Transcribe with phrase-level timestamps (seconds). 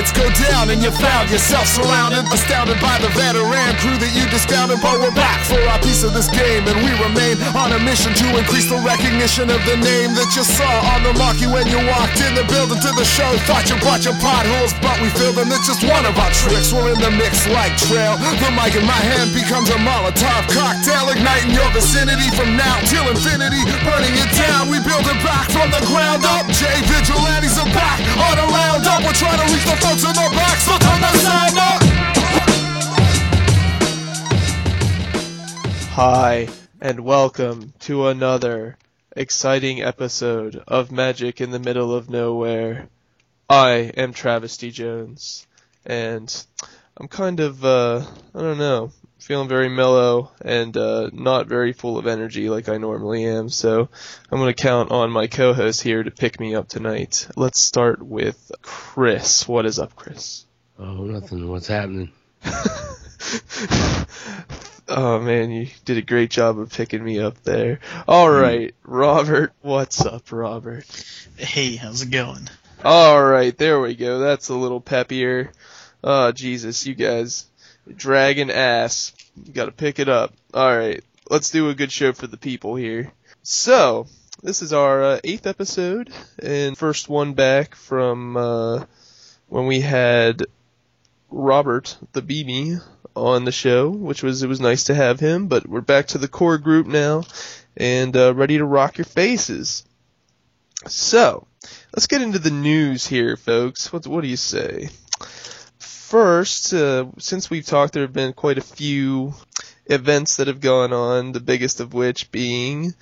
[0.00, 4.24] lights go down and you found yourself surrounded, astounded by the veteran crew that you
[4.32, 4.80] discounted.
[4.80, 8.16] But we're back for our piece of this game, and we remain on a mission
[8.16, 11.76] to increase the recognition of the name that you saw on the marquee when you
[11.84, 13.28] walked in the building to the show.
[13.44, 15.52] Thought you brought your potholes, but we filled them.
[15.52, 16.72] It's just one of our tricks.
[16.72, 18.16] We're in the mix like trail.
[18.40, 23.04] The mic in my hand becomes a Molotov cocktail, igniting your vicinity from now till
[23.04, 24.72] infinity, burning it down.
[24.72, 26.48] We build it back from the ground up.
[26.56, 29.04] Jay Vigilantes are back on a roundup.
[29.04, 30.30] We're trying to reach the in the
[31.52, 31.78] the.
[35.90, 36.48] Hi,
[36.80, 38.76] and welcome to another
[39.16, 42.88] exciting episode of Magic in the Middle of Nowhere.
[43.48, 45.48] I am Travesty Jones,
[45.84, 46.46] and
[46.96, 51.98] I'm kind of, uh, I don't know, feeling very mellow and uh, not very full
[51.98, 53.88] of energy like I normally am, so
[54.30, 57.28] I'm going to count on my co-host here to pick me up tonight.
[57.36, 59.46] Let's start with Chris.
[59.46, 60.44] What is up, Chris?
[60.78, 61.48] Oh, nothing.
[61.48, 62.10] What's happening?
[64.92, 67.78] Oh man, you did a great job of picking me up there.
[68.08, 70.84] All right, Robert, what's up, Robert?
[71.36, 72.48] Hey, how's it going?
[72.84, 74.18] All right, there we go.
[74.18, 75.50] That's a little peppier.
[76.02, 77.46] Oh Jesus, you guys,
[77.96, 79.12] dragging ass.
[79.44, 80.34] You got to pick it up.
[80.52, 83.12] All right, let's do a good show for the people here.
[83.42, 84.06] So,
[84.42, 86.10] this is our uh, eighth episode
[86.42, 88.84] and first one back from uh,
[89.48, 90.44] when we had
[91.30, 92.82] Robert the Beanie
[93.14, 95.46] on the show, which was it was nice to have him.
[95.46, 97.24] But we're back to the core group now
[97.76, 99.84] and uh, ready to rock your faces.
[100.86, 101.46] So
[101.94, 103.92] let's get into the news here, folks.
[103.92, 104.88] What what do you say?
[106.10, 109.32] First, uh, since we've talked, there have been quite a few
[109.86, 111.30] events that have gone on.
[111.30, 112.94] The biggest of which being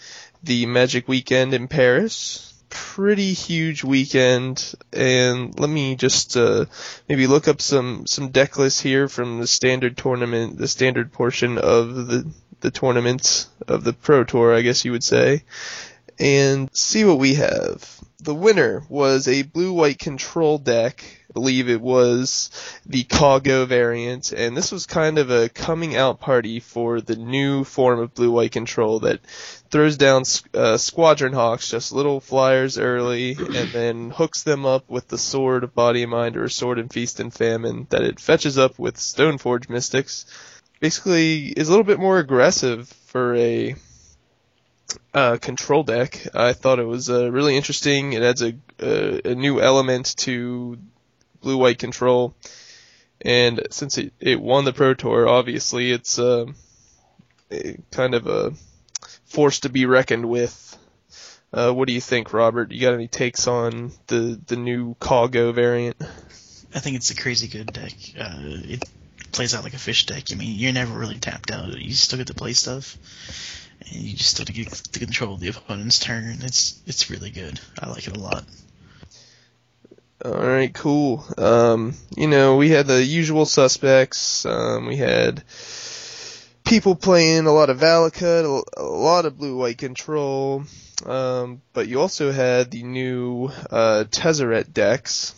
[0.43, 2.53] the Magic Weekend in Paris.
[2.69, 6.67] Pretty huge weekend, and let me just uh,
[7.09, 11.57] maybe look up some some deck lists here from the standard tournament, the standard portion
[11.57, 15.45] of the the tournament of the Pro Tour, I guess you would say,
[16.19, 17.99] and see what we have.
[18.21, 21.05] The winner was a blue-white control deck.
[21.31, 22.51] I believe it was
[22.85, 27.63] the Caw-Go variant, and this was kind of a coming out party for the new
[27.63, 29.21] form of blue-white control that
[29.71, 35.07] throws down uh, Squadron Hawks, just little flyers early, and then hooks them up with
[35.07, 38.59] the Sword of Body and Mind or Sword and Feast and Famine that it fetches
[38.59, 40.27] up with Stoneforge Mystics.
[40.81, 43.77] Basically, is a little bit more aggressive for a
[45.15, 46.27] uh, control deck.
[46.35, 48.13] I thought it was uh, really interesting.
[48.13, 50.79] It adds a, a, a new element to
[51.41, 52.35] blue white control,
[53.21, 56.47] and since it, it won the Pro Tour, obviously it's uh,
[57.91, 58.53] kind of a
[59.27, 60.77] force to be reckoned with.
[61.53, 62.73] Uh, what do you think, Robert?
[62.73, 65.97] You got any takes on the the new Caw-Go variant?
[66.75, 67.95] I think it's a crazy good deck.
[68.19, 68.85] Uh, it
[69.33, 70.25] plays out like a fish deck.
[70.31, 71.79] I mean, you're never really tapped out.
[71.79, 72.99] You still get to play stuff,
[73.81, 76.39] and you just still get to control the opponent's turn.
[76.43, 77.61] It's it's really good.
[77.79, 78.45] I like it a lot.
[80.25, 81.25] All right, cool.
[81.39, 84.45] Um, you know, we had the usual suspects.
[84.45, 85.45] Um, we had
[86.65, 90.65] people playing a lot of Valakut, a lot of blue-white control.
[91.07, 95.35] Um, but you also had the new uh, Tezzeret decks,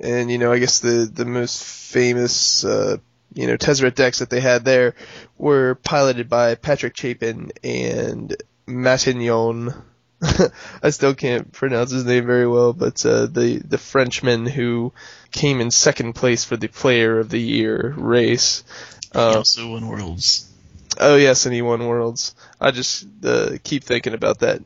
[0.00, 2.96] and you know, I guess the the most famous uh,
[3.34, 4.94] you know Tezzeret decks that they had there
[5.36, 8.34] were piloted by Patrick Chapin and
[8.66, 9.74] Matignon.
[10.82, 14.92] I still can't pronounce his name very well, but uh, the the Frenchman who
[15.32, 18.64] came in second place for the Player of the Year race.
[19.12, 20.50] Uh, he also won Worlds.
[20.98, 22.34] Oh yes, and he won Worlds.
[22.60, 24.62] I just uh, keep thinking about that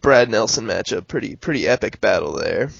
[0.00, 1.08] Brad Nelson matchup.
[1.08, 2.70] Pretty pretty epic battle there.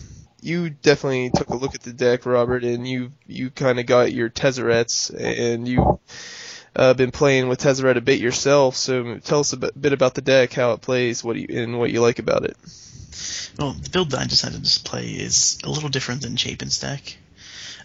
[0.43, 4.13] You definitely took a look at the deck, Robert, and you you kind of got
[4.13, 6.01] your Tezzerets, and you
[6.75, 8.77] uh, been playing with Tezzeret a bit yourself.
[8.77, 11.91] So tell us a bit about the deck, how it plays, what you, and what
[11.91, 12.57] you like about it.
[13.59, 17.17] Well, the build that I decided to play is a little different than Chapin's deck.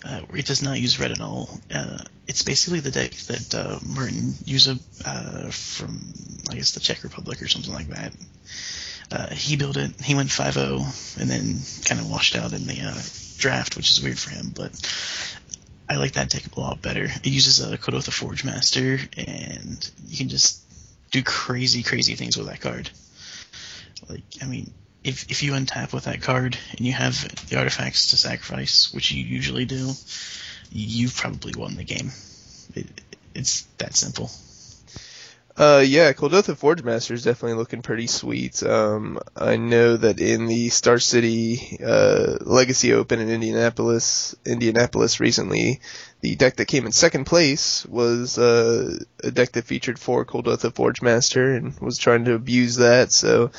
[0.03, 1.49] Uh, it does not use red at all.
[1.73, 1.97] Uh,
[2.27, 4.69] it's basically the deck that uh, Merton used
[5.03, 5.99] uh, from,
[6.49, 8.13] I guess, the Czech Republic or something like that.
[9.11, 10.01] Uh, he built it.
[10.01, 13.01] He went 5-0 and then kind of washed out in the uh,
[13.37, 14.51] draft, which is weird for him.
[14.53, 14.71] But
[15.87, 17.03] I like that deck a lot better.
[17.03, 20.61] It uses a Kuldotha Forge Master, and you can just
[21.11, 22.89] do crazy, crazy things with that card.
[24.09, 24.73] Like, I mean,
[25.03, 29.11] if if you untap with that card and you have the artifacts to sacrifice, which
[29.11, 29.93] you usually do,
[30.71, 32.11] you've probably won the game.
[32.73, 32.87] It,
[33.35, 34.31] it's that simple.
[35.57, 38.61] Uh, yeah, Kuldotha Forge Master is definitely looking pretty sweet.
[38.61, 45.79] Um, I know that in the Star City uh, Legacy Open in Indianapolis, Indianapolis recently,
[46.19, 50.75] the deck that came in second place was uh, a deck that featured four Kuldotha
[50.75, 53.13] Forge Master and was trying to abuse that.
[53.13, 53.51] So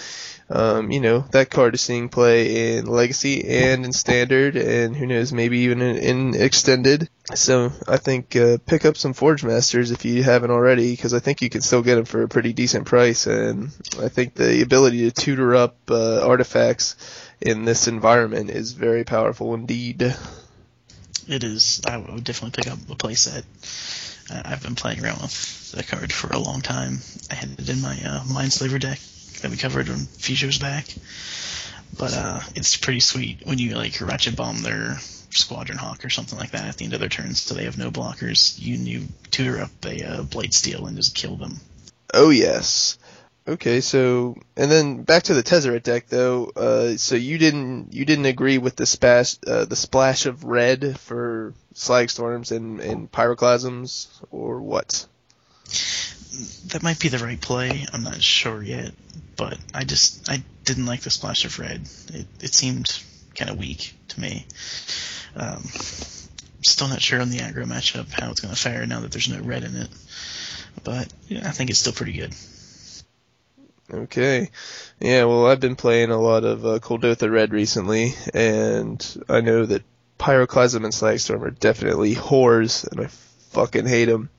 [0.48, 5.06] um, you know, that card is seeing play in Legacy and in Standard, and who
[5.06, 7.08] knows, maybe even in, in Extended.
[7.34, 11.19] So I think uh, pick up some Forge Masters if you haven't already, because I
[11.19, 13.70] think you can still get them for a pretty decent price, and
[14.00, 16.94] I think the ability to tutor up uh, artifacts
[17.40, 20.14] in this environment is very powerful indeed.
[21.28, 21.82] It is.
[21.84, 23.43] I would definitely pick up a playset.
[24.31, 26.99] Uh, I've been playing around with the card for a long time.
[27.31, 29.00] I had it in my uh, Mindslaver deck
[29.43, 30.87] that we covered a few shows back.
[31.99, 34.99] But uh, it's pretty sweet when you like ratchet bomb their
[35.31, 37.78] Squadron Hawk or something like that at the end of their turns, so they have
[37.78, 38.58] no blockers.
[38.61, 41.61] You you tutor up a uh, Steel and just kill them.
[42.12, 42.99] Oh yes.
[43.49, 46.46] Okay, so and then back to the Tezzeret deck though.
[46.56, 50.99] Uh, so you didn't you didn't agree with the splash uh, the splash of red
[50.99, 55.06] for Slag Storms and, and Pyroclasms or what?
[56.67, 57.87] that might be the right play.
[57.93, 58.93] I'm not sure yet,
[59.37, 61.88] but I just I didn't like the splash of red.
[62.12, 62.87] It it seemed
[63.34, 64.46] kind of weak me.
[65.34, 65.62] Um,
[66.62, 69.28] still not sure on the aggro matchup how it's going to fare now that there's
[69.28, 69.88] no red in it,
[70.84, 72.34] but yeah, I think it's still pretty good.
[73.92, 74.50] Okay.
[75.00, 79.64] Yeah, well, I've been playing a lot of uh, Kuldotha Red recently, and I know
[79.64, 79.84] that
[80.19, 83.06] Pyroclasm and Slagstorm are definitely whores, and I
[83.50, 84.30] fucking hate them.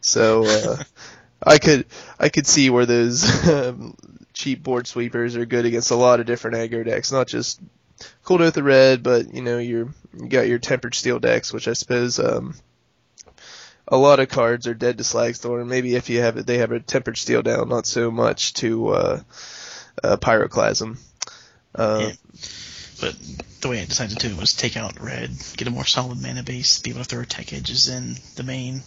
[0.00, 0.82] So, uh,
[1.46, 1.86] I could
[2.18, 3.94] I could see where those um,
[4.32, 7.60] cheap board sweepers are good against a lot of different aggro decks, not just
[8.24, 12.18] Kuldotha Red, but you know your you got your Tempered Steel decks, which I suppose
[12.18, 12.54] um,
[13.88, 15.66] a lot of cards are dead to Slagstorm.
[15.66, 18.88] Maybe if you have it, they have a Tempered Steel down, not so much to
[18.88, 19.20] uh,
[20.02, 20.98] uh, Pyroclasm.
[21.74, 22.12] Uh, yeah.
[23.00, 23.16] But
[23.60, 26.22] the way I decided to do it was take out red, get a more solid
[26.22, 28.82] mana base, be able to throw tech edges in the main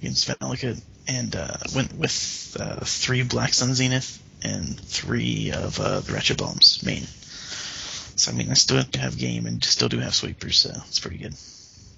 [0.00, 6.00] against Valakut, and uh, went with uh, three Black Sun Zenith and three of uh,
[6.00, 7.06] the Ratchet Bombs main.
[8.20, 10.70] So I mean, I still have to have game and still do have sweepers, so
[10.86, 11.34] it's pretty good.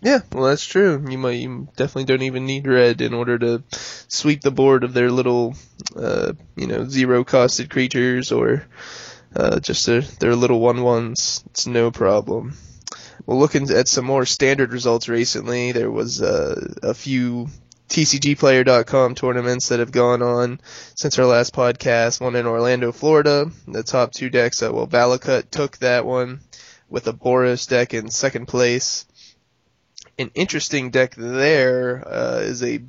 [0.03, 1.05] Yeah, well that's true.
[1.09, 3.65] You might you definitely don't even need red in order to
[4.07, 5.57] sweep the board of their little,
[5.97, 8.65] uh, you know, zero costed creatures or
[9.35, 11.43] uh, just their their little one ones.
[11.47, 12.57] It's no problem.
[13.27, 17.49] Well, looking at some more standard results recently, there was uh, a few
[17.93, 20.61] TCGplayer.com tournaments that have gone on
[20.95, 22.23] since our last podcast.
[22.23, 23.51] One in Orlando, Florida.
[23.69, 26.41] The top two decks, uh, well, Valakut took that one
[26.89, 29.05] with a Boros deck in second place.
[30.19, 32.81] An interesting deck there uh, is a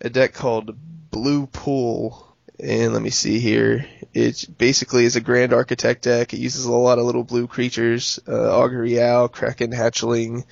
[0.00, 0.76] a deck called
[1.10, 2.28] Blue Pool.
[2.60, 3.84] And let me see here.
[4.14, 6.32] It basically is a Grand Architect deck.
[6.34, 10.44] It uses a lot of little blue creatures, uh, Augury Owl, Kraken Hatchling,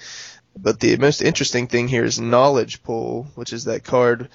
[0.63, 4.29] but the most interesting thing here is Knowledge Pool, which is that card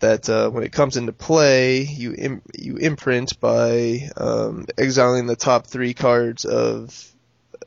[0.00, 5.36] that uh, when it comes into play, you Im- you imprint by um, exiling the
[5.36, 7.12] top three cards of,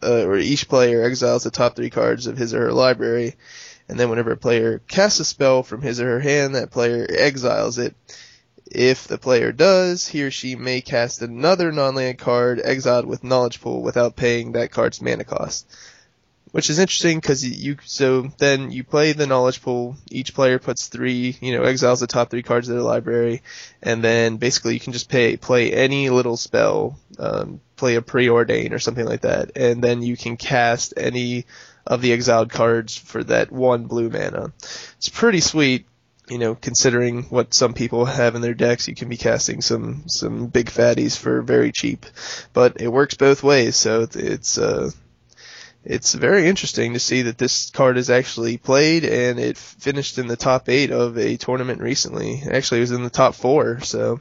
[0.04, 3.36] uh, or each player exiles the top three cards of his or her library,
[3.88, 7.08] and then whenever a player casts a spell from his or her hand, that player
[7.10, 7.96] exiles it.
[8.70, 13.62] If the player does, he or she may cast another non-land card exiled with Knowledge
[13.62, 15.68] Pool without paying that card's mana cost
[16.56, 19.98] which is interesting because you so then you play the knowledge pool.
[20.10, 23.42] Each player puts three, you know, exiles the top three cards of their library,
[23.84, 28.72] and then basically you can just pay play any little spell, um, play a preordain
[28.72, 31.46] or something like that, and then you can cast any
[31.86, 34.54] of the exiled cards for that one blue mana.
[34.96, 35.86] It's pretty sweet.
[36.30, 40.04] You know, considering what some people have in their decks, you can be casting some
[40.08, 42.06] some big fatties for very cheap,
[42.54, 43.76] but it works both ways.
[43.76, 44.92] So it's uh,
[45.86, 50.28] it's very interesting to see that this card is actually played and it finished in
[50.28, 52.42] the top eight of a tournament recently.
[52.50, 54.20] Actually, it was in the top four, so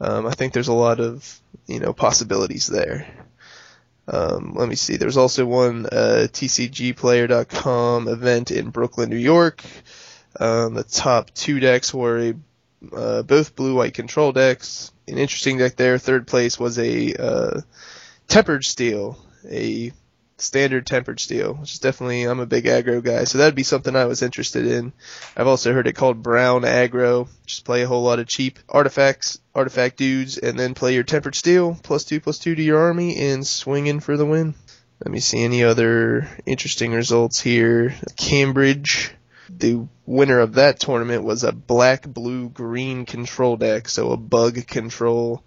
[0.00, 3.06] um, I think there's a lot of you know possibilities there.
[4.06, 4.96] Um, let me see.
[4.96, 9.62] There's also one uh, TCGPlayer.com event in Brooklyn, New York.
[10.38, 12.34] Um, the top two decks were a,
[12.94, 14.90] uh, both blue-white control decks.
[15.06, 15.98] An interesting deck there.
[15.98, 17.60] Third place was a uh,
[18.26, 19.92] Tempered Steel, a
[20.42, 23.94] standard tempered steel, which is definitely I'm a big aggro guy, so that'd be something
[23.94, 24.92] I was interested in.
[25.36, 27.28] I've also heard it called brown aggro.
[27.46, 31.34] Just play a whole lot of cheap artifacts, artifact dudes, and then play your tempered
[31.34, 34.54] steel plus two plus two to your army and swing in for the win.
[35.04, 37.94] Let me see any other interesting results here.
[38.16, 39.12] Cambridge
[39.48, 44.66] The winner of that tournament was a black, blue, green control deck, so a bug
[44.66, 45.42] control,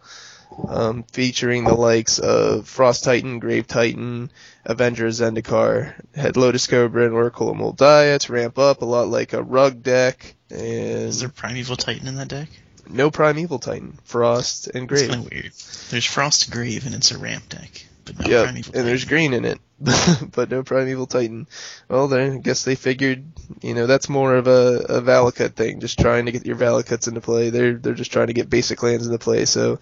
[0.67, 4.31] um, featuring the likes of Frost Titan, Grave Titan,
[4.65, 9.07] Avenger Zendikar, had Lotus Cobra and Oracle of Mul Daya to ramp up, a lot
[9.07, 12.50] like a rug deck, and Is there Primeval Titan in that deck?
[12.89, 15.10] no Primeval Titan, Frost and Grave.
[15.10, 15.51] kind of weird.
[15.89, 19.05] There's Frost and Grave and it's a ramp deck, but no Yeah, Primeval and there's
[19.05, 19.60] green in it,
[20.32, 21.48] but no Primeval Titan.
[21.90, 23.25] Well, then I guess they figured,
[23.62, 27.08] you know, that's more of a, a Valakut thing, just trying to get your Valakuts
[27.08, 27.50] into play.
[27.50, 29.80] They're they're just trying to get basic lands into play, so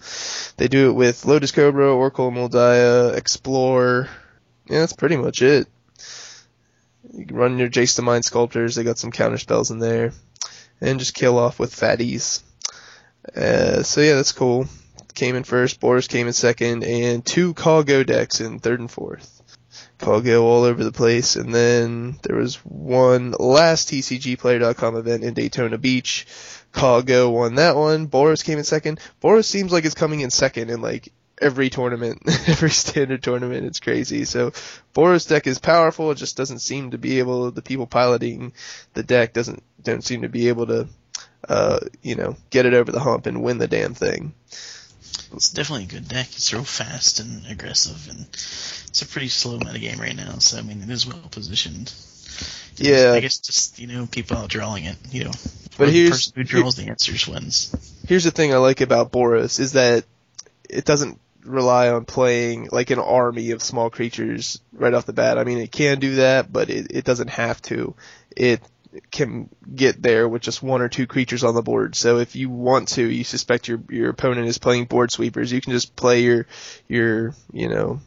[0.56, 4.08] they do it with Lotus Cobra, Oracle Mul Daya, Explore.
[4.68, 5.68] Yeah, that's pretty much it.
[7.12, 8.74] You run your Jace the Mind Sculptors.
[8.74, 10.12] They got some counter spells in there,
[10.80, 12.42] and just kill off with fatties.
[13.36, 14.66] Uh, so yeah, that's cool
[15.14, 19.41] came in first, Boros came in second, and two Caw-Go decks in third and fourth.
[20.02, 25.78] Caw-Go all over the place, and then there was one last TCGplayer.com event in Daytona
[25.78, 26.26] Beach.
[26.72, 28.08] Caw-Go won that one.
[28.08, 28.98] Boros came in second.
[29.22, 33.64] Boros seems like it's coming in second in like every tournament, every standard tournament.
[33.64, 34.24] It's crazy.
[34.24, 34.50] So
[34.92, 36.10] Boros deck is powerful.
[36.10, 37.52] It just doesn't seem to be able.
[37.52, 38.54] The people piloting
[38.94, 40.88] the deck doesn't don't seem to be able to,
[41.48, 44.34] uh, you know, get it over the hump and win the damn thing.
[45.34, 46.28] It's definitely a good deck.
[46.32, 50.38] It's real fast and aggressive, and it's a pretty slow metagame right now.
[50.38, 51.92] So I mean, it is well positioned.
[52.76, 53.12] Yeah.
[53.14, 54.96] I guess just you know people out drawing it.
[55.10, 55.32] You know,
[55.78, 57.74] But the here's- person who draws the answers wins.
[58.06, 60.04] here's the thing I like about Boros is that
[60.68, 65.38] it doesn't rely on playing like an army of small creatures right off the bat.
[65.38, 67.94] I mean, it can do that, but it, it doesn't have to.
[68.36, 68.60] It
[69.10, 71.94] can get there with just one or two creatures on the board.
[71.94, 75.60] So if you want to, you suspect your your opponent is playing board sweepers, you
[75.60, 76.46] can just play your
[76.88, 78.00] your you know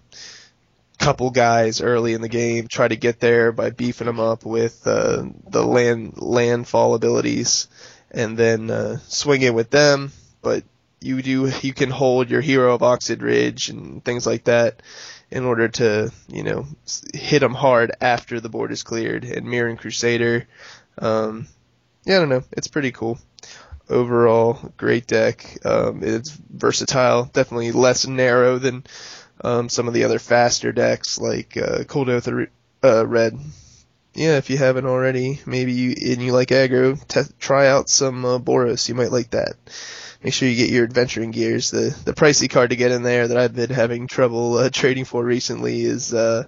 [0.97, 4.87] couple guys early in the game, try to get there by beefing them up with
[4.87, 7.67] uh, the land landfall abilities,
[8.11, 10.11] and then uh, swing in with them.
[10.41, 10.63] But
[11.01, 14.81] you do you can hold your hero of Oxid Ridge and things like that
[15.31, 16.65] in order to you know
[17.13, 19.23] hit them hard after the board is cleared.
[19.25, 20.47] And Mirran Crusader,
[20.99, 21.47] um,
[22.05, 23.19] yeah, I don't know, it's pretty cool.
[23.89, 25.59] Overall, great deck.
[25.63, 28.83] Um, it's versatile, definitely less narrow than
[29.43, 32.47] um, some of the other faster decks like uh, Kuldotha
[32.83, 33.37] uh, Red.
[34.15, 38.23] Yeah, if you haven't already, maybe you and you like aggro, te- try out some
[38.23, 38.87] uh, Boros.
[38.87, 39.55] You might like that.
[40.23, 41.69] Make sure you get your adventuring gears.
[41.69, 45.03] The the pricey card to get in there that I've been having trouble uh, trading
[45.03, 46.45] for recently is uh,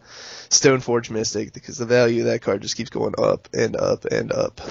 [0.50, 4.31] Stoneforge Mystic because the value of that card just keeps going up and up and
[4.31, 4.62] up,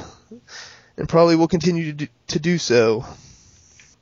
[0.97, 3.05] and probably will continue to do, to do so.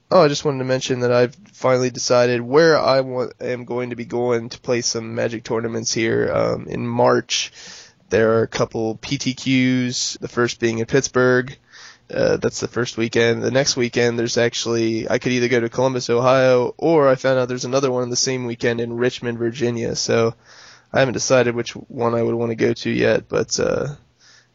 [0.09, 2.99] Oh, I just wanted to mention that I've finally decided where I
[3.41, 7.51] am going to be going to play some Magic tournaments here um, in March.
[8.11, 10.19] There are a couple PTQs.
[10.19, 11.57] The first being in Pittsburgh.
[12.13, 13.43] Uh, that's the first weekend.
[13.43, 17.39] The next weekend, there's actually I could either go to Columbus, Ohio, or I found
[17.39, 19.97] out there's another one the same weekend in Richmond, Virginia.
[19.97, 20.35] So
[20.93, 23.29] I haven't decided which one I would want to go to yet.
[23.29, 23.95] But uh,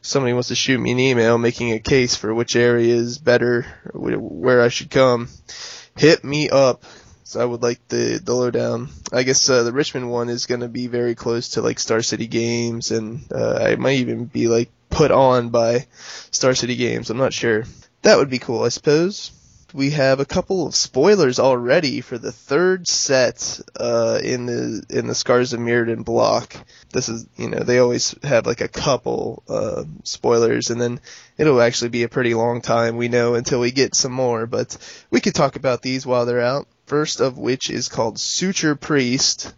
[0.02, 3.66] somebody wants to shoot me an email making a case for which area is better,
[3.94, 5.28] where I should come,
[5.98, 6.84] hit me up.
[7.30, 8.90] So I would like the the lowdown.
[9.14, 12.02] I guess uh, the Richmond one is going to be very close to like Star
[12.02, 15.86] City Games, and uh, I might even be like put on by
[16.32, 17.12] Star City Games.
[17.12, 17.66] I'm not sure.
[18.02, 19.32] That would be cool, I suppose.
[19.76, 25.06] We have a couple of spoilers already for the third set uh, in the in
[25.06, 26.56] the Scars of Mirrodin block.
[26.92, 31.00] This is you know they always have like a couple uh, spoilers, and then
[31.38, 34.48] it'll actually be a pretty long time we know until we get some more.
[34.48, 34.76] But
[35.12, 36.68] we could talk about these while they're out.
[36.90, 39.54] First of which is called Suture Priest.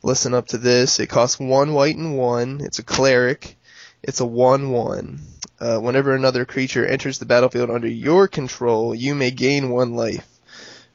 [0.00, 1.00] Listen up to this.
[1.00, 2.60] It costs one white and one.
[2.62, 3.58] It's a cleric.
[4.00, 5.18] It's a one-one.
[5.58, 10.24] Uh, whenever another creature enters the battlefield under your control, you may gain one life.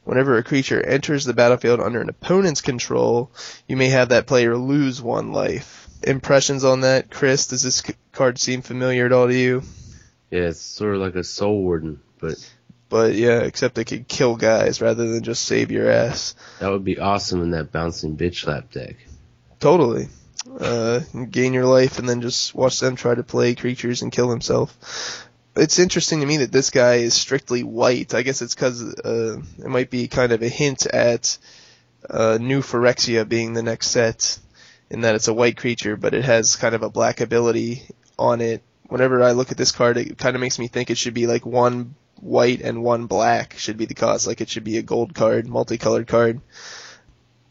[0.06, 3.30] Whenever a creature enters the battlefield under an opponent's control,
[3.68, 5.90] you may have that player lose one life.
[6.02, 7.48] Impressions on that, Chris?
[7.48, 9.64] Does this card seem familiar at all to you?
[10.32, 12.36] Yeah, it's sort of like a soul warden, but
[12.94, 16.36] But yeah, except it could kill guys rather than just save your ass.
[16.60, 18.98] that would be awesome in that bouncing bitch slap deck.
[19.60, 20.10] Totally.
[20.60, 21.00] Uh,
[21.32, 25.28] gain your life and then just watch them try to play creatures and kill himself.
[25.56, 28.14] It's interesting to me that this guy is strictly white.
[28.14, 31.40] I guess it's because uh, it might be kind of a hint at
[32.08, 34.38] uh, New Phyrexia being the next set,
[34.92, 37.88] in that it's a white creature, but it has kind of a black ability
[38.20, 38.62] on it.
[38.88, 41.26] Whenever I look at this card, it kind of makes me think it should be
[41.26, 44.28] like one white and one black should be the cost.
[44.28, 46.42] Like it should be a gold card, multicolored card.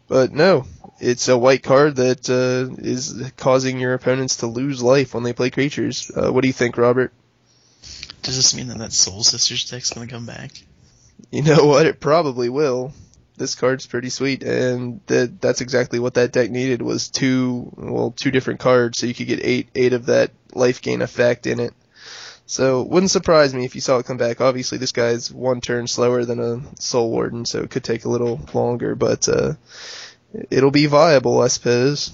[0.09, 0.67] But no,
[1.01, 5.33] it's a white card that uh, is causing your opponents to lose life when they
[5.33, 6.11] play creatures.
[6.15, 7.13] Uh, what do you think, Robert?
[8.23, 10.53] Does this mean that that Soul Sisters deck's gonna come back?
[11.31, 11.87] You know what?
[11.87, 12.93] It probably will.
[13.37, 18.13] This card's pretty sweet, and that that's exactly what that deck needed was two well
[18.13, 21.59] two different cards, so you could get eight eight of that life gain effect in
[21.59, 21.73] it.
[22.47, 24.41] So wouldn't surprise me if you saw it come back.
[24.41, 28.11] Obviously, this guy's one turn slower than a Soul Warden, so it could take a
[28.11, 29.55] little longer, but uh,
[30.51, 32.13] it'll be viable, I suppose.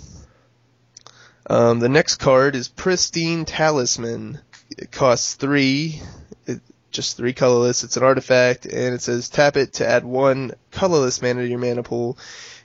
[1.48, 4.38] Um, the next card is Pristine Talisman.
[4.76, 6.00] It costs three,
[6.46, 7.84] it, just three colorless.
[7.84, 11.58] It's an artifact, and it says tap it to add one colorless mana to your
[11.58, 12.18] mana pool.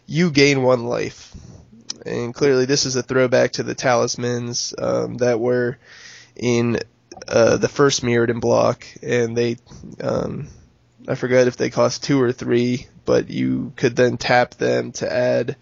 [0.06, 1.34] You gain one life.
[2.06, 5.78] And clearly, this is a throwback to the talismans um, that were
[6.36, 6.80] in
[7.28, 9.58] uh, the first Mirrodin block, and they,
[10.02, 10.48] um,
[11.08, 15.12] I forget if they cost two or three, but you could then tap them to
[15.12, 15.58] add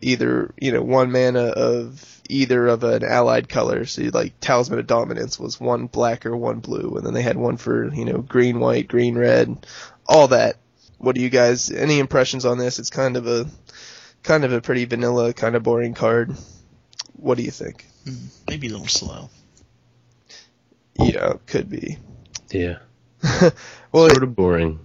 [0.00, 3.84] either you know one mana of either of an allied color.
[3.84, 7.36] So like Talisman of Dominance was one black or one blue, and then they had
[7.36, 9.66] one for you know green, white, green, red,
[10.06, 10.56] all that.
[10.98, 11.70] What do you guys?
[11.70, 12.78] Any impressions on this?
[12.78, 13.46] It's kind of a
[14.22, 16.34] kind of a pretty vanilla, kind of boring card.
[17.14, 17.84] What do you think?
[18.04, 19.30] Hmm, maybe a little slow.
[20.98, 21.98] Yeah, could be.
[22.50, 22.78] Yeah.
[23.92, 24.80] well, sort of boring.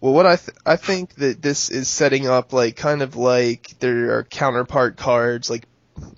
[0.00, 3.74] Well, what I th- I think that this is setting up like kind of like
[3.78, 5.64] there are counterpart cards like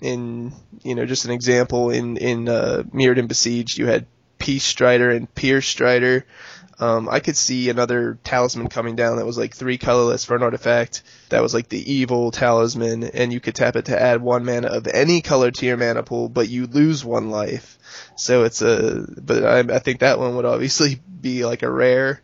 [0.01, 0.51] in
[0.83, 4.05] you know just an example in in uh, Mirrodin Besieged you had
[4.39, 6.25] Peace Strider and Pierce Strider.
[6.79, 10.43] Um, I could see another talisman coming down that was like three colorless for an
[10.43, 14.45] artifact that was like the evil talisman, and you could tap it to add one
[14.45, 17.79] mana of any color to your mana pool, but you lose one life.
[18.15, 22.21] So it's a, but I, I think that one would obviously be like a rare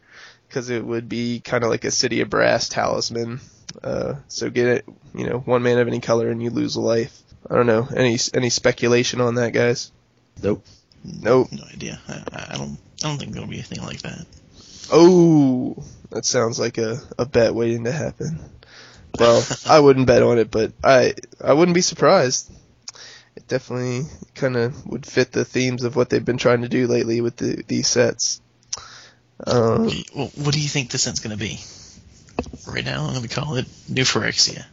[0.48, 3.40] because it would be kind of like a City of Brass talisman.
[3.84, 6.82] Uh, so get it, you know, one mana of any color and you lose a
[6.82, 7.20] life.
[7.50, 7.88] I don't know.
[7.96, 9.92] Any any speculation on that, guys?
[10.42, 10.64] Nope.
[11.04, 11.52] Nope.
[11.52, 12.00] No idea.
[12.08, 12.78] I, I don't.
[13.04, 14.26] I don't think there'll be anything like that.
[14.92, 18.40] Oh, that sounds like a, a bet waiting to happen.
[19.20, 21.14] Well, I wouldn't bet on it, but I
[21.44, 22.52] I wouldn't be surprised.
[23.36, 24.04] It definitely
[24.36, 27.36] kind of would fit the themes of what they've been trying to do lately with
[27.36, 28.42] the, these sets.
[29.46, 31.60] Um, Well, what do you think the set's gonna be?
[32.68, 34.66] Right now, I'm gonna call it New Phyrexia.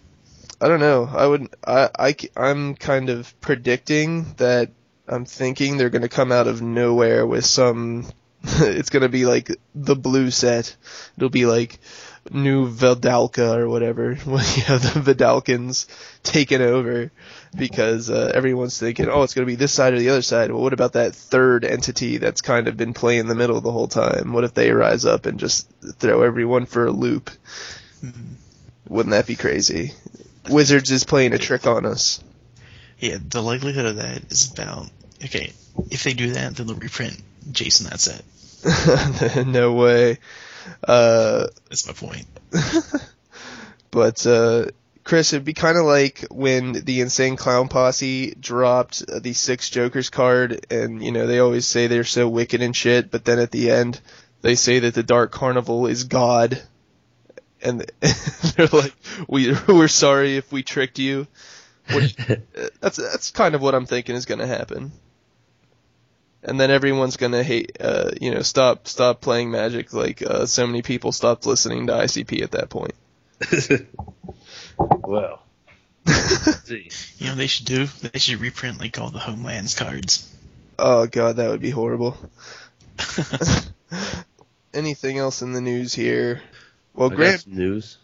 [0.61, 1.09] I don't know.
[1.11, 1.49] I would.
[1.67, 4.71] I, I I'm kind of predicting that.
[5.09, 8.07] I'm thinking they're going to come out of nowhere with some.
[8.45, 10.75] it's going to be like the blue set.
[11.17, 11.79] It'll be like
[12.31, 14.15] new Vidalka or whatever.
[14.25, 15.87] When you have the Vedalkens
[16.23, 17.11] taken over,
[17.57, 20.51] because uh, everyone's thinking, oh, it's going to be this side or the other side.
[20.51, 23.89] Well, what about that third entity that's kind of been playing the middle the whole
[23.89, 24.33] time?
[24.33, 27.31] What if they rise up and just throw everyone for a loop?
[28.89, 29.93] Wouldn't that be crazy?
[30.49, 32.23] Wizards is playing a trick on us.
[32.99, 34.89] Yeah, the likelihood of that is about
[35.25, 35.53] okay.
[35.91, 37.21] If they do that, then they'll reprint
[37.53, 39.47] Jason that's it.
[39.47, 40.19] no way.
[40.85, 42.27] Uh, That's my point.
[43.91, 44.67] but uh,
[45.05, 50.11] Chris, it'd be kind of like when the Insane Clown Posse dropped the Six Jokers
[50.11, 53.51] card, and you know they always say they're so wicked and shit, but then at
[53.51, 54.01] the end
[54.43, 56.63] they say that the Dark Carnival is God,
[57.63, 57.81] and
[58.57, 58.95] they're like,
[59.29, 61.27] "We we're sorry if we tricked you."
[61.93, 62.15] Which,
[62.81, 64.93] that's that's kind of what I'm thinking is going to happen.
[66.43, 69.93] And then everyone's gonna hate, uh, you know, stop stop playing Magic.
[69.93, 72.95] Like uh, so many people stopped listening to ICP at that point.
[74.79, 75.43] well.
[76.65, 76.91] see.
[77.19, 77.87] You know, they should do.
[77.87, 80.35] They should reprint like all the Homelands cards.
[80.79, 82.17] Oh god, that would be horrible.
[84.75, 86.41] Anything else in the news here?
[86.95, 87.41] Well, I got Grant.
[87.43, 87.99] some news.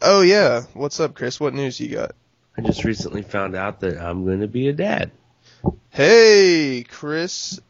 [0.00, 1.38] Oh yeah, what's up, Chris?
[1.38, 2.12] What news you got?
[2.56, 5.10] I just recently found out that I'm going to be a dad.
[5.90, 7.60] Hey, Chris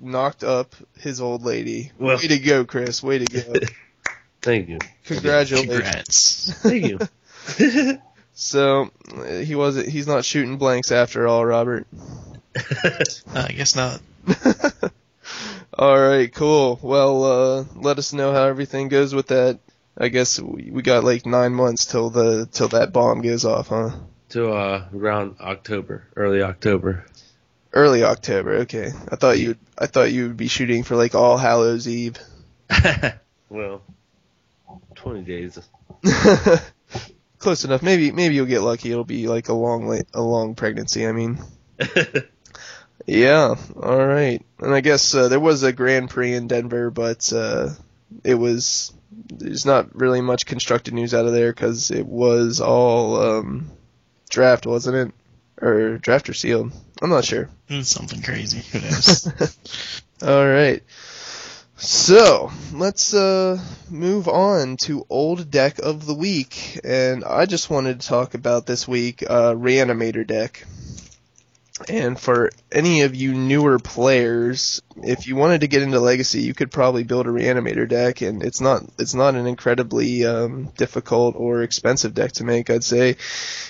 [0.00, 1.92] knocked up his old lady.
[1.98, 3.02] Well- Way to go, Chris.
[3.02, 3.52] Way to go.
[4.42, 4.78] Thank you.
[5.04, 5.72] Congratulations.
[5.74, 6.52] Congrats.
[6.62, 7.98] Thank you.
[8.38, 8.90] So
[9.38, 9.88] he wasn't.
[9.88, 11.86] He's not shooting blanks after all, Robert.
[12.54, 12.90] Uh,
[13.34, 13.98] I guess not.
[15.72, 16.78] All right, cool.
[16.82, 19.58] Well, uh, let us know how everything goes with that.
[19.96, 23.68] I guess we, we got like nine months till the till that bomb goes off,
[23.68, 23.90] huh?
[24.30, 27.06] to uh, around October, early October.
[27.76, 28.52] Early October.
[28.60, 28.90] Okay.
[29.10, 32.16] I thought you I thought you would be shooting for like All Hallows Eve.
[33.50, 33.82] well,
[34.94, 35.58] 20 days.
[37.38, 37.82] Close enough.
[37.82, 38.90] Maybe maybe you'll get lucky.
[38.90, 41.06] It'll be like a long a long pregnancy.
[41.06, 41.38] I mean.
[43.06, 43.54] Yeah.
[43.80, 44.44] All right.
[44.58, 47.70] And I guess uh, there was a Grand Prix in Denver, but uh,
[48.24, 48.92] it was
[49.28, 53.70] there's not really much constructed news out of there because it was all um,
[54.28, 55.14] draft, wasn't it?
[55.60, 56.72] Or draft or sealed?
[57.00, 57.48] I'm not sure.
[57.68, 58.62] It's something crazy.
[58.72, 59.28] Who knows?
[60.22, 60.82] All right.
[61.78, 68.00] So let's uh, move on to old deck of the week, and I just wanted
[68.00, 70.64] to talk about this week uh, Reanimator deck.
[71.88, 76.54] And for any of you newer players, if you wanted to get into Legacy, you
[76.54, 81.36] could probably build a Reanimator deck, and it's not it's not an incredibly um, difficult
[81.36, 82.70] or expensive deck to make.
[82.70, 83.16] I'd say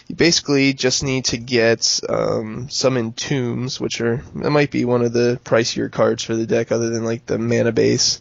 [0.07, 5.03] you basically just need to get um, some entombs, which are that might be one
[5.03, 8.21] of the pricier cards for the deck, other than like the mana base.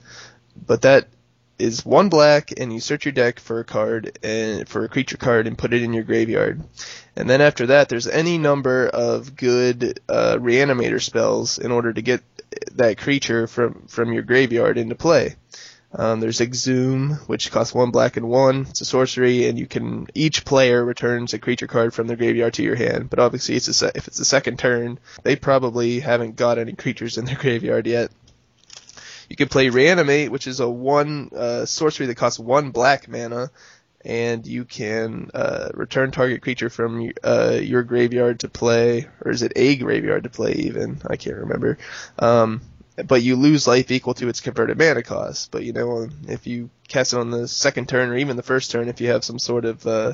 [0.56, 1.08] But that
[1.58, 5.18] is one black, and you search your deck for a card and for a creature
[5.18, 6.62] card and put it in your graveyard.
[7.16, 12.02] And then after that, there's any number of good uh, reanimator spells in order to
[12.02, 12.22] get
[12.74, 15.36] that creature from from your graveyard into play.
[15.98, 18.66] Um, there's Exhume, which costs one black and one.
[18.70, 22.56] It's a sorcery, and you can each player returns a creature card from their graveyard
[22.56, 23.10] to your hand.
[23.10, 27.18] But obviously, it's a if it's the second turn, they probably haven't got any creatures
[27.18, 28.12] in their graveyard yet.
[29.30, 33.50] You can play Reanimate, which is a one uh, sorcery that costs one black mana,
[34.04, 39.42] and you can uh, return target creature from uh, your graveyard to play, or is
[39.42, 41.02] it a graveyard to play even?
[41.08, 41.78] I can't remember.
[42.20, 42.62] Um,
[43.08, 45.52] but you lose life equal to its converted mana cost.
[45.52, 48.72] But you know, if you cast it on the second turn or even the first
[48.72, 50.14] turn, if you have some sort of uh,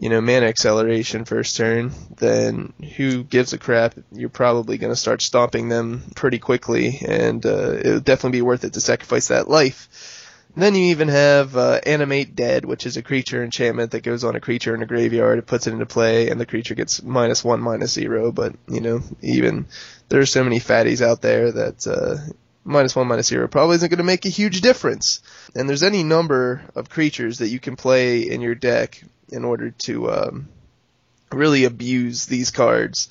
[0.00, 3.94] you know mana acceleration first turn, then who gives a crap?
[4.10, 8.42] You're probably going to start stomping them pretty quickly, and uh, it would definitely be
[8.42, 10.26] worth it to sacrifice that life.
[10.54, 14.24] And then you even have uh, Animate Dead, which is a creature enchantment that goes
[14.24, 15.38] on a creature in a graveyard.
[15.38, 18.32] It puts it into play, and the creature gets minus one, minus zero.
[18.32, 19.66] But you know, even
[20.08, 22.16] there are so many fatties out there that uh,
[22.64, 25.20] minus one, minus zero probably isn't going to make a huge difference.
[25.54, 29.70] And there's any number of creatures that you can play in your deck in order
[29.70, 30.48] to um,
[31.32, 33.08] really abuse these cards.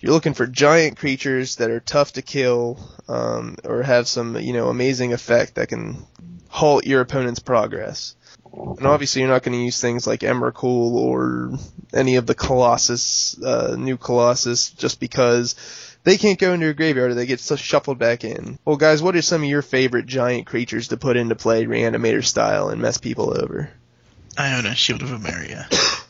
[0.00, 4.52] You're looking for giant creatures that are tough to kill, um, or have some, you
[4.52, 6.04] know, amazing effect that can
[6.48, 8.14] halt your opponent's progress.
[8.52, 11.52] And obviously, you're not going to use things like Emrakul or
[11.92, 15.56] any of the Colossus, uh, new Colossus, just because
[16.04, 18.58] they can't go into your graveyard or they get shuffled back in.
[18.64, 22.24] Well, guys, what are some of your favorite giant creatures to put into play Reanimator
[22.24, 23.70] style and mess people over?
[24.38, 25.66] Iona, Shield of Emeria.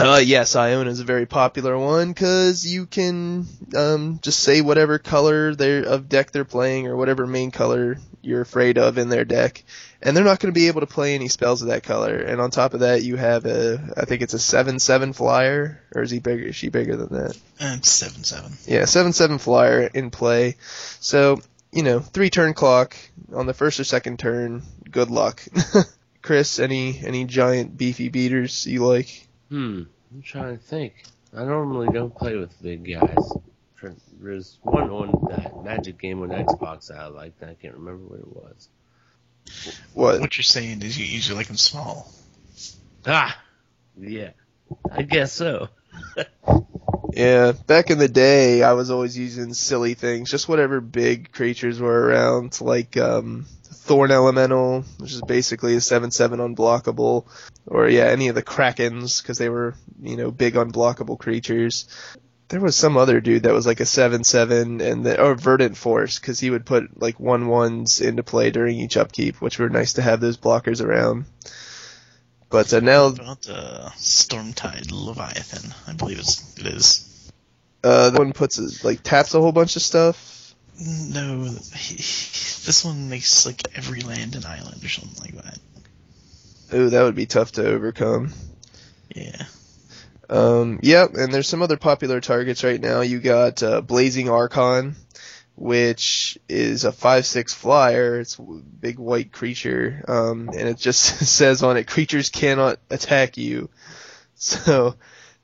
[0.00, 5.00] Uh, yes, Iona is a very popular one because you can um, just say whatever
[5.00, 9.24] color they're, of deck they're playing or whatever main color you're afraid of in their
[9.24, 9.64] deck,
[10.00, 12.14] and they're not going to be able to play any spells of that color.
[12.14, 15.82] And on top of that, you have a, I think it's a seven seven flyer,
[15.92, 16.44] or is he bigger?
[16.44, 17.36] Is she bigger than that?
[17.58, 18.52] And seven seven.
[18.66, 20.54] Yeah, seven seven flyer in play.
[21.00, 21.40] So
[21.72, 22.96] you know, three turn clock
[23.34, 24.62] on the first or second turn.
[24.88, 25.42] Good luck.
[26.22, 29.26] Chris, any any giant beefy beaters you like?
[29.48, 29.82] Hmm.
[30.10, 31.04] I'm trying to think.
[31.36, 33.32] I normally don't play with big guys.
[34.20, 37.42] There's one on that Magic game on Xbox that I liked.
[37.42, 38.68] I can't remember what it was.
[39.94, 40.20] What?
[40.20, 42.12] What you're saying is you usually like them small.
[43.06, 43.40] Ah,
[43.96, 44.30] yeah.
[44.90, 45.68] I guess so.
[47.10, 51.80] Yeah, back in the day, I was always using silly things, just whatever big creatures
[51.80, 53.46] were around, like um,
[53.88, 57.26] Thorn Elemental, which is basically a 7-7 unblockable,
[57.66, 61.88] or yeah, any of the Krakens, because they were, you know, big unblockable creatures.
[62.48, 66.18] There was some other dude that was like a 7-7, and the, or Verdant Force,
[66.18, 70.02] because he would put like 1-1s into play during each upkeep, which were nice to
[70.02, 71.24] have those blockers around.
[72.50, 77.30] But uh, now, About uh, Stormtide Leviathan, I believe it's it is.
[77.84, 80.34] uh, that one puts, a- like, taps a whole bunch of stuff.
[80.80, 85.58] No, he, this one makes like every land an island or something like that.
[86.74, 88.32] Ooh, that would be tough to overcome.
[89.14, 89.44] Yeah.
[90.30, 93.00] Um, yep, and there's some other popular targets right now.
[93.00, 94.94] You got uh, Blazing Archon,
[95.56, 98.20] which is a 5-6 flyer.
[98.20, 103.36] It's a big white creature, um, and it just says on it, creatures cannot attack
[103.36, 103.68] you.
[104.40, 104.94] So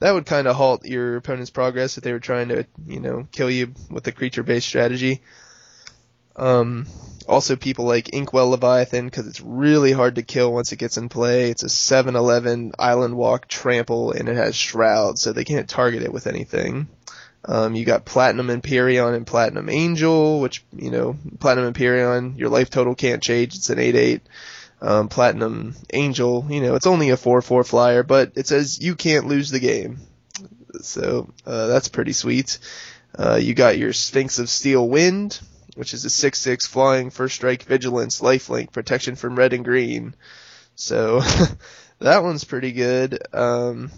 [0.04, 3.26] that would kind of halt your opponent's progress if they were trying to, you know,
[3.32, 5.22] kill you with a creature-based strategy.
[6.36, 6.86] Um,
[7.26, 11.08] also people like Inkwell Leviathan because it's really hard to kill once it gets in
[11.08, 11.50] play.
[11.50, 16.12] It's a 7-11 island walk trample and it has shroud so they can't target it
[16.12, 16.86] with anything.
[17.46, 22.68] Um, you got Platinum Empyrean and Platinum Angel, which, you know, Platinum Empyrean, your life
[22.68, 23.54] total can't change.
[23.54, 24.20] It's an 8-8.
[24.84, 29.26] Um, Platinum Angel, you know, it's only a 4-4 flyer, but it says you can't
[29.26, 29.98] lose the game.
[30.82, 32.58] So, uh, that's pretty sweet.
[33.18, 35.40] Uh, you got your Sphinx of Steel Wind,
[35.74, 40.14] which is a 6-6 flying first strike vigilance, lifelink, protection from red and green.
[40.74, 41.20] So
[42.00, 43.18] that one's pretty good.
[43.32, 43.90] Um,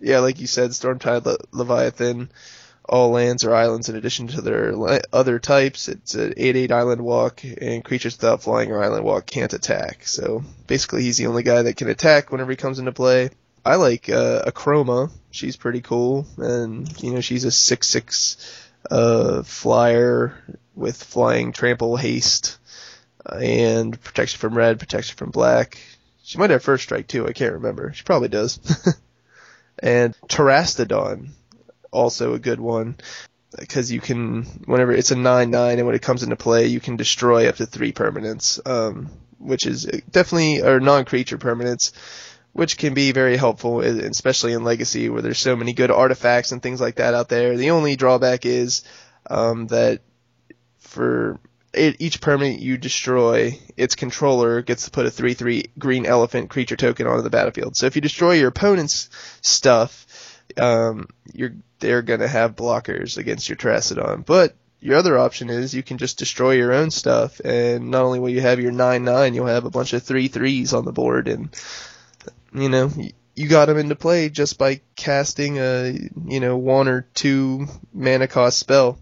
[0.00, 2.30] yeah, like you said, Stormtide Le- Leviathan.
[2.88, 4.74] All lands or islands in addition to their
[5.12, 5.88] other types.
[5.88, 10.06] It's an 8-8 island walk, and creatures without flying or island walk can't attack.
[10.06, 13.30] So basically, he's the only guy that can attack whenever he comes into play.
[13.64, 15.10] I like uh, Akroma.
[15.30, 18.36] She's pretty cool, and you know she's a six six
[18.90, 20.34] uh, flyer
[20.74, 22.58] with flying, trample, haste,
[23.30, 25.78] and protection from red, protection from black.
[26.22, 27.26] She might have first strike too.
[27.26, 27.92] I can't remember.
[27.92, 28.58] She probably does.
[29.82, 31.30] and Terastodon,
[31.90, 32.96] also a good one
[33.58, 36.80] because you can whenever it's a nine nine and when it comes into play you
[36.80, 41.92] can destroy up to three permanents, um, which is definitely or non creature permanents,
[42.52, 46.62] which can be very helpful, especially in Legacy where there's so many good artifacts and
[46.62, 47.56] things like that out there.
[47.56, 48.82] The only drawback is
[49.28, 50.00] um, that
[50.78, 51.40] for
[51.74, 57.06] each permanent you destroy, its controller gets to put a 3-3 green elephant creature token
[57.06, 57.76] onto the battlefield.
[57.76, 59.08] So if you destroy your opponent's
[59.40, 60.06] stuff,
[60.56, 64.24] um, you're they're gonna have blockers against your Terastodon.
[64.24, 68.18] But your other option is you can just destroy your own stuff, and not only
[68.18, 70.92] will you have your nine nine, you'll have a bunch of three threes on the
[70.92, 71.50] board, and
[72.54, 72.90] you know
[73.34, 78.26] you got them into play just by casting a you know one or two mana
[78.28, 78.98] cost spell.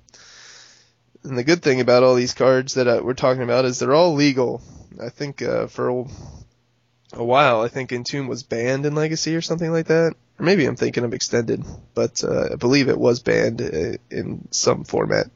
[1.25, 3.95] And the good thing about all these cards that uh, we're talking about is they're
[3.95, 4.63] all legal.
[5.01, 6.07] I think uh, for
[7.13, 10.15] a, while, I think Entomb was banned in Legacy or something like that.
[10.39, 14.49] Or maybe I'm thinking of Extended, but uh, I believe it was banned uh, in
[14.51, 15.27] some format.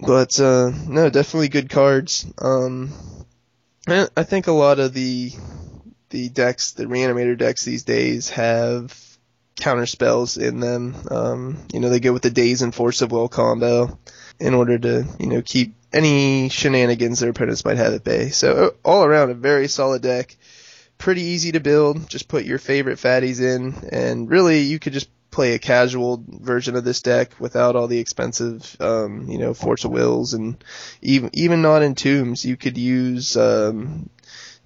[0.00, 2.26] But uh, no, definitely good cards.
[2.38, 2.92] Um,
[3.88, 5.32] I think a lot of the
[6.10, 8.94] the decks, the reanimator decks these days have
[9.56, 10.94] counter spells in them.
[11.10, 13.98] Um, you know, they go with the Daze and Force of Will combo
[14.38, 18.28] in order to, you know, keep any shenanigans their opponents might have at bay.
[18.28, 20.36] So all around a very solid deck.
[20.98, 22.08] Pretty easy to build.
[22.08, 26.74] Just put your favorite fatties in and really you could just play a casual version
[26.74, 30.62] of this deck without all the expensive, um, you know, Force of Wills and
[31.00, 32.44] even, even not Entombs.
[32.44, 34.10] You could use, um,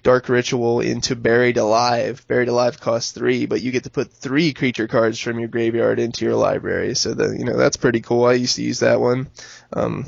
[0.02, 2.24] Dark Ritual into Buried Alive.
[2.26, 6.00] Buried Alive costs three, but you get to put three creature cards from your graveyard
[6.00, 6.94] into your library.
[6.94, 8.24] So the you know that's pretty cool.
[8.24, 9.28] I used to use that one.
[9.72, 10.06] Um,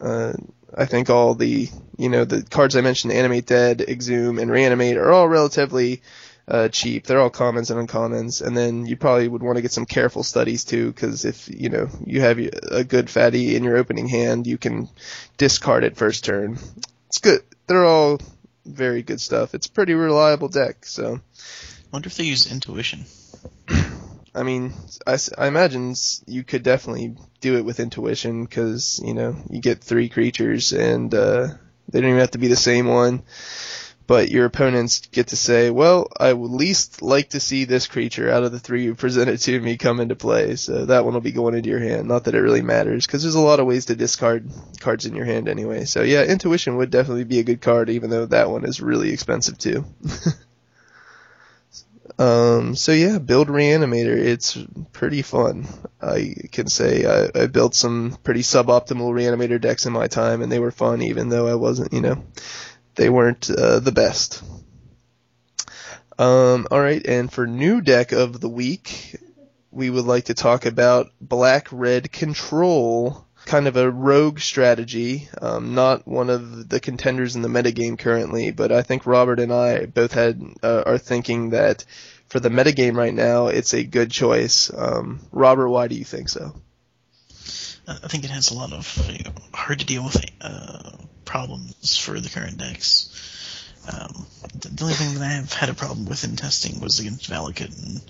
[0.00, 0.32] uh,
[0.74, 4.96] I think all the you know the cards I mentioned, Animate Dead, Exhume, and Reanimate,
[4.96, 6.02] are all relatively
[6.48, 7.04] uh, cheap.
[7.04, 10.22] They're all commons and uncommons, and then you probably would want to get some careful
[10.22, 14.46] studies too, because if you know you have a good fatty in your opening hand,
[14.46, 14.88] you can
[15.36, 16.58] discard it first turn.
[17.08, 17.42] It's good.
[17.66, 18.20] They're all
[18.64, 19.54] very good stuff.
[19.54, 21.14] It's a pretty reliable deck, so.
[21.14, 23.06] I Wonder if they use intuition.
[24.36, 24.74] I mean,
[25.06, 25.94] I, I imagine
[26.26, 31.12] you could definitely do it with intuition because you know you get three creatures and
[31.14, 31.48] uh,
[31.88, 33.22] they don't even have to be the same one
[34.06, 38.30] but your opponents get to say, well, I would least like to see this creature
[38.30, 40.56] out of the three you presented to me come into play.
[40.56, 42.06] So that one will be going into your hand.
[42.06, 44.48] Not that it really matters, because there's a lot of ways to discard
[44.80, 45.84] cards in your hand anyway.
[45.86, 49.12] So yeah, Intuition would definitely be a good card, even though that one is really
[49.12, 49.84] expensive too.
[52.18, 54.16] um, so yeah, build Reanimator.
[54.16, 54.58] It's
[54.92, 55.66] pretty fun.
[56.00, 60.50] I can say I, I built some pretty suboptimal Reanimator decks in my time, and
[60.50, 62.24] they were fun, even though I wasn't, you know
[62.94, 64.42] they weren't uh, the best.
[66.18, 69.16] Um, all right, and for new deck of the week,
[69.70, 75.28] we would like to talk about Black Red Control, kind of a rogue strategy.
[75.40, 79.52] Um, not one of the contenders in the metagame currently, but I think Robert and
[79.52, 81.84] I both had uh, are thinking that
[82.28, 84.70] for the metagame right now, it's a good choice.
[84.76, 86.54] Um, Robert, why do you think so?
[87.88, 90.90] I think it has a lot of you know, hard to deal with uh,
[91.24, 93.12] problems for the current decks.
[93.86, 94.26] Um,
[94.58, 97.70] the only thing that I have had a problem with in testing was against Valakut,
[97.80, 98.00] and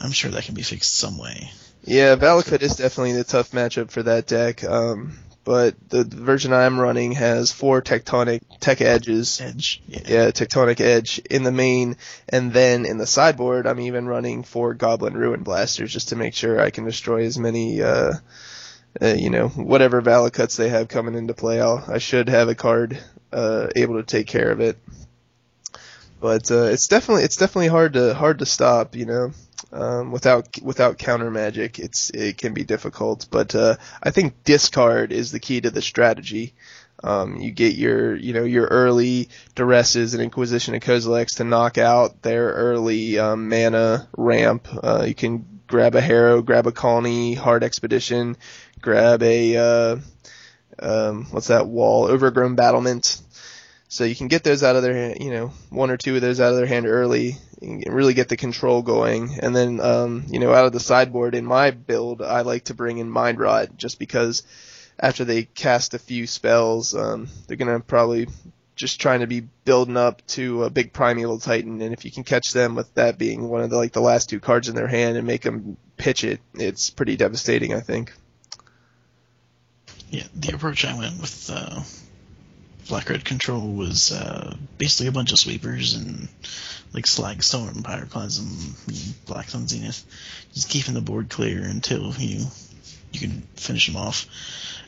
[0.00, 1.52] I'm sure that can be fixed some way.
[1.84, 4.62] Yeah, Valakut is definitely the tough matchup for that deck.
[4.64, 9.40] Um, but the version I'm running has four tectonic tech edges.
[9.40, 9.82] Edge.
[9.88, 10.00] Yeah.
[10.06, 11.96] yeah, tectonic edge in the main,
[12.28, 16.34] and then in the sideboard, I'm even running four Goblin Ruin Blasters just to make
[16.34, 18.12] sure I can destroy as many uh,
[19.00, 22.54] uh, you know, whatever Valakuts they have coming into play, I'll, I should have a
[22.54, 22.98] card
[23.32, 24.78] uh, able to take care of it.
[26.20, 29.32] But uh, it's definitely it's definitely hard to hard to stop, you know.
[29.72, 33.28] Um, without without counter magic, it's it can be difficult.
[33.30, 36.54] But uh, I think discard is the key to the strategy.
[37.02, 41.78] Um, you get your, you know, your early duresses and Inquisition of Kozilek to knock
[41.78, 44.68] out their early um, mana ramp.
[44.82, 48.36] Uh, you can grab a Harrow, grab a Khalni Heart Expedition,
[48.82, 49.96] grab a uh,
[50.78, 53.20] um, what's that wall overgrown battlement.
[53.88, 56.20] So you can get those out of their hand, you know, one or two of
[56.20, 59.38] those out of their hand early really get the control going.
[59.40, 62.74] And then, um, you know, out of the sideboard in my build, I like to
[62.74, 64.42] bring in Mind Rot just because
[64.98, 68.28] after they cast a few spells, um, they're gonna probably
[68.76, 72.24] just trying to be building up to a big primeval titan, and if you can
[72.24, 74.86] catch them with that being one of the like the last two cards in their
[74.88, 78.12] hand and make them pitch it, it's pretty devastating, I think.
[80.08, 81.82] Yeah, the approach I went with uh,
[82.88, 86.28] Black Red Control was uh, basically a bunch of sweepers and
[86.92, 90.04] like Slag Storm, Pyroclasm, Black Sun Zenith,
[90.52, 92.46] just keeping the board clear until you
[93.12, 94.26] you can finish them off.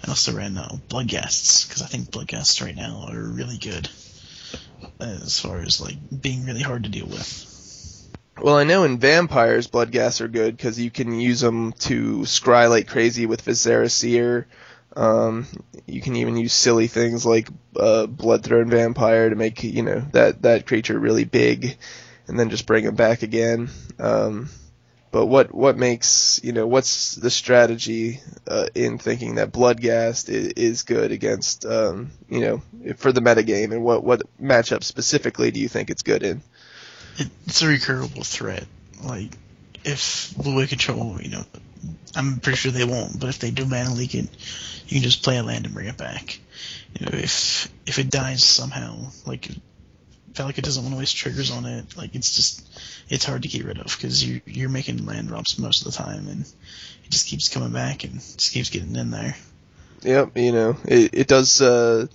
[0.05, 3.88] I also ran uh, Bloodghasts because I think Bloodghasts right now are really good
[5.00, 7.48] as far as like being really hard to deal with.
[8.40, 12.68] Well, I know in vampires, Bloodghasts are good because you can use them to scry
[12.68, 14.46] like crazy with Viscera Seer.
[14.94, 15.46] Um,
[15.87, 20.42] you can even use silly things like uh, Bloodthrone Vampire to make you know that
[20.42, 21.76] that creature really big,
[22.26, 23.70] and then just bring him back again.
[23.98, 24.48] Um,
[25.12, 30.48] but what what makes you know what's the strategy uh, in thinking that Bloodghast is,
[30.55, 35.61] is good against um, you know for the metagame and what what matchup specifically do
[35.61, 36.42] you think it's good in?
[37.46, 38.66] It's a recurable threat.
[39.05, 39.37] Like
[39.85, 41.44] if Blue Control, you know,
[42.14, 44.29] I'm pretty sure they won't, but if they do mana leak it,
[44.87, 46.38] you can just play a land and bring it back.
[46.95, 49.49] If if it dies somehow, like
[50.33, 51.97] Valakut doesn't want to waste triggers on it.
[51.97, 52.68] Like it's just
[53.09, 55.99] it's hard to get rid of because you you're making land drops most of the
[55.99, 59.37] time, and it just keeps coming back and just keeps getting in there.
[60.03, 62.07] Yep, you know it it does uh,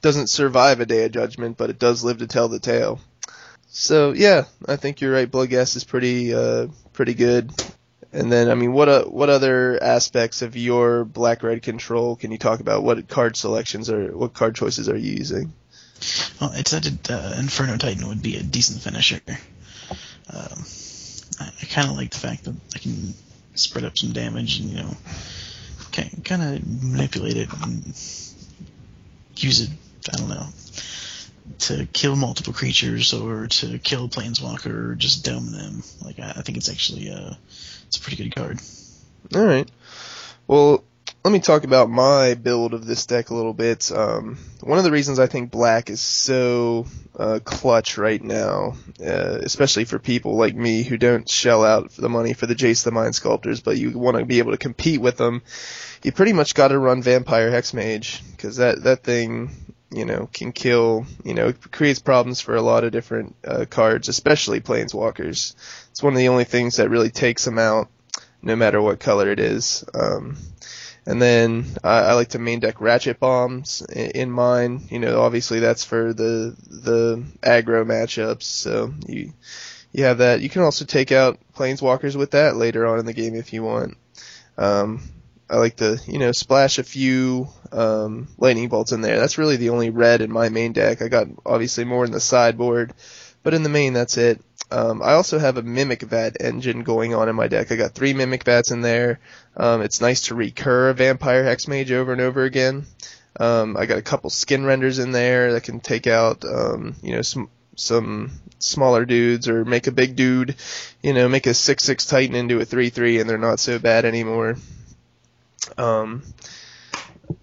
[0.00, 3.00] doesn't survive a day of judgment, but it does live to tell the tale.
[3.68, 5.30] So yeah, I think you're right.
[5.30, 7.52] Bloodghast is pretty uh, pretty good.
[8.16, 12.32] And then, I mean, what uh, what other aspects of your black red control can
[12.32, 12.82] you talk about?
[12.82, 15.52] What card selections or what card choices are you using?
[16.40, 19.20] Well, I decided uh, Inferno Titan would be a decent finisher.
[20.32, 20.64] Um,
[21.40, 23.12] I, I kind of like the fact that I can
[23.54, 24.96] spread up some damage and you know,
[26.24, 27.84] kind of manipulate it and
[29.36, 29.70] use it.
[30.10, 30.46] I don't know
[31.58, 35.82] to kill multiple creatures or to kill a planeswalker or just dome them.
[36.02, 37.34] Like I, I think it's actually uh,
[37.96, 38.60] it's a pretty good card.
[39.34, 39.68] All right.
[40.46, 40.84] Well,
[41.24, 43.90] let me talk about my build of this deck a little bit.
[43.90, 46.86] Um, one of the reasons I think black is so
[47.18, 52.08] uh, clutch right now, uh, especially for people like me who don't shell out the
[52.08, 55.00] money for the Jace the Mind Sculptors, but you want to be able to compete
[55.00, 55.42] with them,
[56.04, 59.50] you pretty much got to run Vampire Hexmage because that that thing
[59.90, 64.08] you know can kill you know creates problems for a lot of different uh, cards,
[64.08, 65.54] especially Planeswalkers.
[65.90, 67.88] It's one of the only things that really takes them out,
[68.42, 69.84] no matter what color it is.
[69.94, 70.36] Um,
[71.06, 74.88] and then I, I like to main deck Ratchet Bombs in, in mine.
[74.90, 78.42] You know, obviously that's for the the aggro matchups.
[78.42, 79.32] So you
[79.92, 80.40] you have that.
[80.40, 83.62] You can also take out Planeswalkers with that later on in the game if you
[83.62, 83.96] want.
[84.58, 85.00] Um,
[85.48, 89.18] I like to, you know, splash a few um, lightning bolts in there.
[89.18, 91.02] That's really the only red in my main deck.
[91.02, 92.94] I got obviously more in the sideboard,
[93.42, 94.40] but in the main, that's it.
[94.72, 97.70] Um, I also have a Mimic Vat engine going on in my deck.
[97.70, 99.20] I got three Mimic Vats in there.
[99.56, 102.84] Um, it's nice to recur a Vampire Hexmage over and over again.
[103.38, 107.22] Um, I got a couple Skinrenders in there that can take out, um, you know,
[107.22, 110.56] some some smaller dudes or make a big dude,
[111.02, 113.78] you know, make a six six Titan into a three three, and they're not so
[113.78, 114.56] bad anymore.
[115.76, 116.22] Um,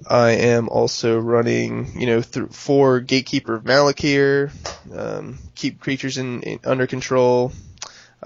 [0.08, 4.52] I am also running, you know, four Gatekeeper of Malakir,
[4.96, 7.52] um, keep creatures in, in, under control.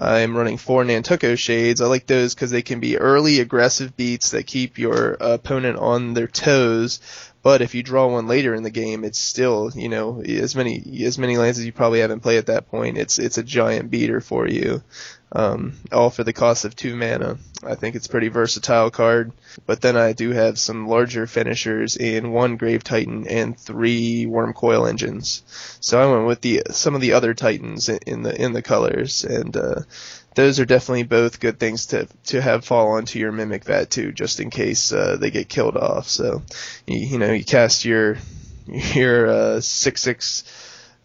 [0.00, 1.80] I am running four Nantuko Shades.
[1.80, 6.14] I like those because they can be early aggressive beats that keep your opponent on
[6.14, 7.00] their toes.
[7.42, 11.02] But if you draw one later in the game, it's still, you know, as many
[11.04, 12.98] as many lands as you probably haven't played at that point.
[12.98, 14.82] It's it's a giant beater for you
[15.32, 17.38] um, all for the cost of two mana.
[17.64, 19.32] I think it's pretty versatile card.
[19.66, 24.88] But then I do have some larger finishers in one Grave Titan and three Wurmcoil
[24.88, 25.42] engines.
[25.80, 29.24] So I went with the some of the other Titans in the in the colors,
[29.24, 29.80] and uh,
[30.34, 34.12] those are definitely both good things to to have fall onto your Mimic Vat too,
[34.12, 36.08] just in case uh, they get killed off.
[36.08, 36.42] So
[36.86, 38.18] you, you know you cast your
[38.66, 40.44] your uh, six six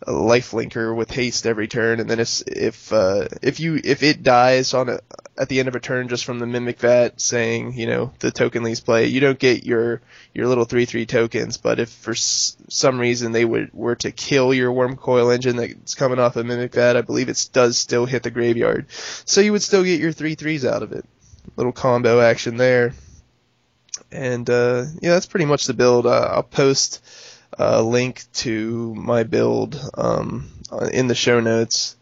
[0.07, 4.23] life linker with haste every turn, and then if if uh, if you if it
[4.23, 4.99] dies on a
[5.37, 8.31] at the end of a turn just from the mimic vat saying you know the
[8.31, 10.01] token leaves play, you don't get your
[10.33, 11.57] your little three three tokens.
[11.57, 15.95] But if for s- some reason they would were to kill your Wurmcoil engine that's
[15.95, 18.87] coming off a mimic vat, I believe it does still hit the graveyard,
[19.25, 21.05] so you would still get your three threes out of it.
[21.55, 22.93] Little combo action there,
[24.11, 26.05] and uh, yeah, that's pretty much the build.
[26.05, 27.03] Uh, I'll post
[27.57, 30.49] a link to my build um,
[30.91, 31.95] in the show notes.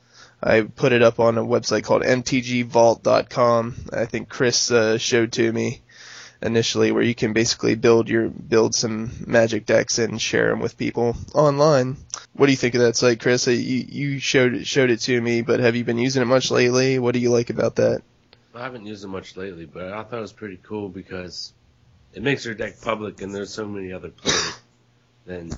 [0.44, 3.76] I put it up on a website called mtgvault.com.
[3.94, 5.82] I think Chris uh, showed to me
[6.42, 10.78] initially where you can basically build your build some magic decks and share them with
[10.78, 11.98] people online.
[12.34, 13.48] What do you think of that site, Chris?
[13.48, 16.50] Uh, You you showed showed it to me, but have you been using it much
[16.50, 16.98] lately?
[16.98, 18.02] What do you like about that?
[18.56, 21.54] I haven't used it much lately, but I thought it was pretty cool because
[22.14, 24.61] it makes your deck public, and there's so many other players.
[25.26, 25.52] Then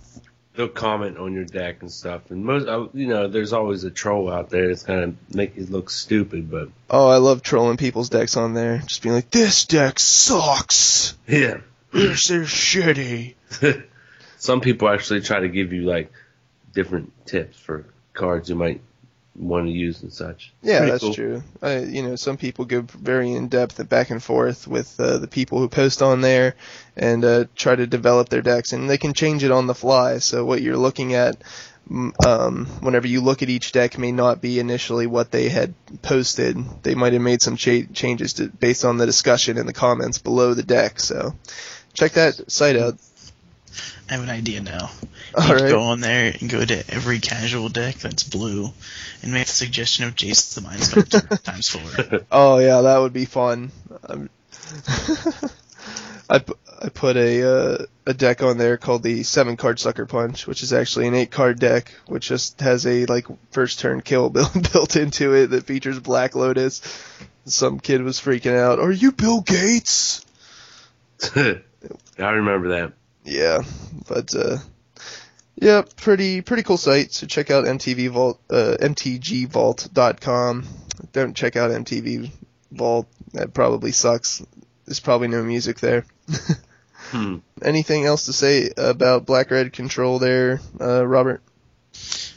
[0.55, 2.29] they'll comment on your deck and stuff.
[2.31, 5.57] And most, uh, you know, there's always a troll out there that's kind of make
[5.57, 8.79] it look stupid, but Oh, I love trolling people's decks on there.
[8.85, 11.15] Just being like, this deck sucks.
[11.27, 11.57] yeah.
[11.91, 13.35] This is shitty.
[14.37, 16.11] Some people actually try to give you like
[16.73, 18.81] different tips for cards you might
[19.35, 20.53] want to use and such.
[20.61, 21.13] Yeah, that's cool.
[21.13, 21.43] true.
[21.61, 25.17] I, you know, some people go very in depth and back and forth with uh,
[25.17, 26.55] the people who post on there
[26.95, 30.19] and uh, try to develop their decks, and they can change it on the fly.
[30.19, 31.43] So what you're looking at,
[32.25, 36.57] um, whenever you look at each deck, may not be initially what they had posted.
[36.83, 40.19] They might have made some cha- changes to, based on the discussion in the comments
[40.19, 40.99] below the deck.
[40.99, 41.33] So
[41.93, 42.99] check that site out.
[44.09, 44.89] I have an idea now.
[45.35, 45.69] All you right.
[45.69, 48.71] go on there and go to every casual deck that's blue,
[49.21, 52.21] and make the suggestion of Jace the Mind Sculptor times four.
[52.31, 53.71] Oh yeah, that would be fun.
[54.07, 54.29] Um,
[56.29, 60.05] I, pu- I put a uh, a deck on there called the seven card sucker
[60.05, 64.01] punch, which is actually an eight card deck, which just has a like first turn
[64.01, 66.81] kill built built into it that features Black Lotus.
[67.45, 68.79] Some kid was freaking out.
[68.79, 70.25] Are you Bill Gates?
[71.35, 71.61] I
[72.17, 72.93] remember that.
[73.23, 73.61] Yeah,
[74.07, 74.57] but uh,
[75.55, 77.13] yeah, pretty pretty cool site.
[77.13, 80.65] So check out MTV Vault, uh, MTGVault.com.
[81.11, 82.31] Don't check out MTV
[82.71, 83.07] Vault.
[83.33, 84.43] That probably sucks.
[84.85, 86.05] There's probably no music there.
[87.13, 87.37] Hmm.
[87.61, 91.43] Anything else to say about Black Red Control there, uh, Robert?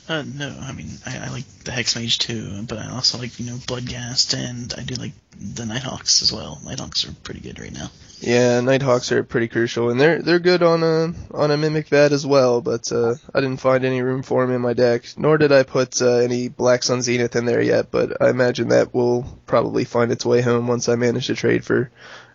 [0.06, 3.40] Uh, no, I mean I, I like the Hex Mage too, but I also like
[3.40, 6.60] you know Bloodghast, and I do like the Nighthawks as well.
[6.64, 7.90] Nighthawks are pretty good right now.
[8.20, 12.12] Yeah, Nighthawks are pretty crucial, and they're they're good on a on a Mimic Vat
[12.12, 12.62] as well.
[12.62, 15.64] But uh, I didn't find any room for them in my deck, nor did I
[15.64, 17.90] put uh, any Black Sun Zenith in there yet.
[17.90, 21.64] But I imagine that will probably find its way home once I manage to trade
[21.64, 21.90] for,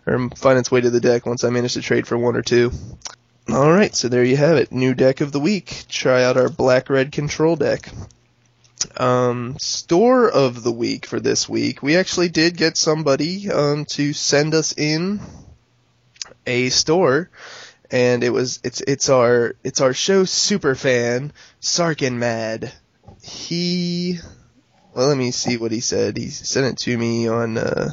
[0.06, 2.42] or find its way to the deck once I manage to trade for one or
[2.42, 2.70] two.
[3.48, 4.70] All right, so there you have it.
[4.70, 5.84] New deck of the week.
[5.88, 7.90] Try out our Black Red Control deck.
[8.96, 11.82] Um, store of the week for this week.
[11.82, 15.20] We actually did get somebody um, to send us in
[16.46, 17.30] a store
[17.92, 22.72] and it was it's it's our it's our show super fan Sarkin Mad.
[23.22, 24.18] He
[24.94, 26.16] well let me see what he said.
[26.16, 27.90] He sent it to me on uh,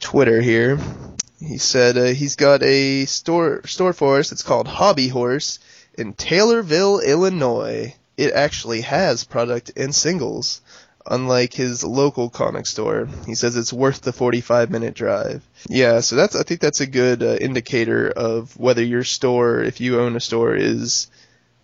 [0.00, 0.78] Twitter here.
[1.38, 4.32] He said uh, he's got a store store for us.
[4.32, 5.60] It's called Hobby Horse
[5.94, 7.94] in Taylorville, Illinois.
[8.16, 10.60] It actually has product and singles,
[11.06, 13.08] unlike his local comic store.
[13.26, 15.42] He says it's worth the 45 minute drive.
[15.68, 19.80] Yeah, so that's I think that's a good uh, indicator of whether your store, if
[19.80, 21.08] you own a store, is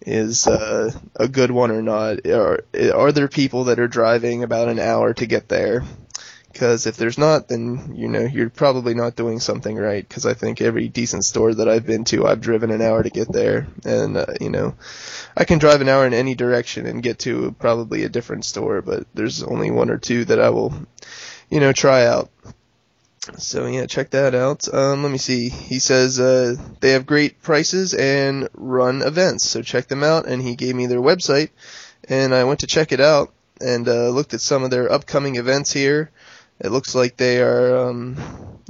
[0.00, 2.26] is uh, a good one or not.
[2.26, 2.64] Are
[2.94, 5.84] are there people that are driving about an hour to get there?
[6.58, 10.06] Because if there's not, then you know you're probably not doing something right.
[10.06, 13.10] Because I think every decent store that I've been to, I've driven an hour to
[13.10, 14.74] get there, and uh, you know,
[15.36, 18.82] I can drive an hour in any direction and get to probably a different store.
[18.82, 20.74] But there's only one or two that I will,
[21.48, 22.28] you know, try out.
[23.36, 24.66] So yeah, check that out.
[24.74, 25.50] Um, let me see.
[25.50, 30.26] He says uh, they have great prices and run events, so check them out.
[30.26, 31.50] And he gave me their website,
[32.08, 35.36] and I went to check it out and uh, looked at some of their upcoming
[35.36, 36.10] events here.
[36.60, 38.16] It looks like they are, um,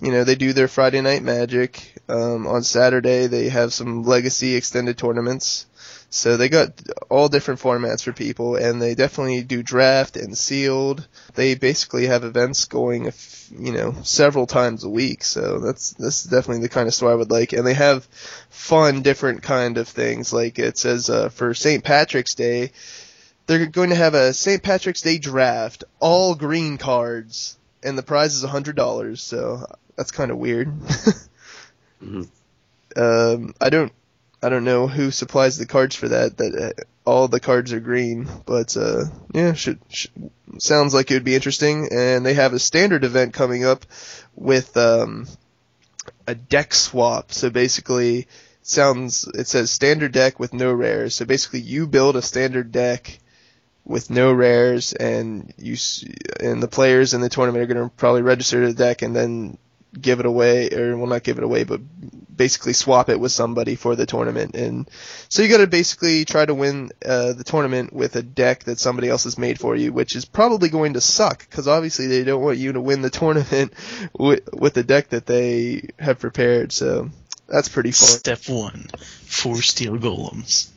[0.03, 1.95] you know, they do their Friday Night Magic.
[2.09, 5.67] Um, on Saturday, they have some Legacy extended tournaments.
[6.11, 6.71] So they got
[7.11, 11.07] all different formats for people, and they definitely do draft and sealed.
[11.35, 13.13] They basically have events going,
[13.59, 15.23] you know, several times a week.
[15.23, 17.53] So that's that's definitely the kind of store I would like.
[17.53, 18.07] And they have
[18.49, 20.33] fun, different kind of things.
[20.33, 21.85] Like it says uh, for St.
[21.85, 22.73] Patrick's Day,
[23.47, 24.63] they're going to have a St.
[24.63, 29.23] Patrick's Day draft, all green cards, and the prize is a hundred dollars.
[29.23, 29.65] So
[29.97, 30.73] that's kind of weird.
[32.01, 32.29] Mhm.
[32.97, 33.93] um, I don't,
[34.41, 36.37] I don't know who supplies the cards for that.
[36.37, 40.13] That uh, all the cards are green, but uh, yeah, should, should
[40.59, 41.89] sounds like it would be interesting.
[41.91, 43.85] And they have a standard event coming up
[44.37, 45.27] with um,
[46.29, 47.33] a deck swap.
[47.33, 48.29] So basically,
[48.63, 51.17] sounds it says standard deck with no rares.
[51.17, 53.19] So basically, you build a standard deck
[53.89, 55.77] with no rares, and you
[56.39, 59.59] and the players in the tournament are going to probably register the deck and then
[59.99, 61.81] give it away, or well, not give it away, but
[62.37, 64.55] basically swap it with somebody for the tournament.
[64.55, 64.89] And
[65.31, 68.79] so you got to basically try to win uh, the tournament with a deck that
[68.79, 72.25] somebody else has made for you, which is probably going to suck because obviously they
[72.25, 73.73] don't want you to win the tournament
[74.17, 76.73] with, with the deck that they have prepared.
[76.73, 77.11] So
[77.49, 78.09] that's pretty fun.
[78.09, 78.89] Step one,
[79.25, 80.69] four steel golems.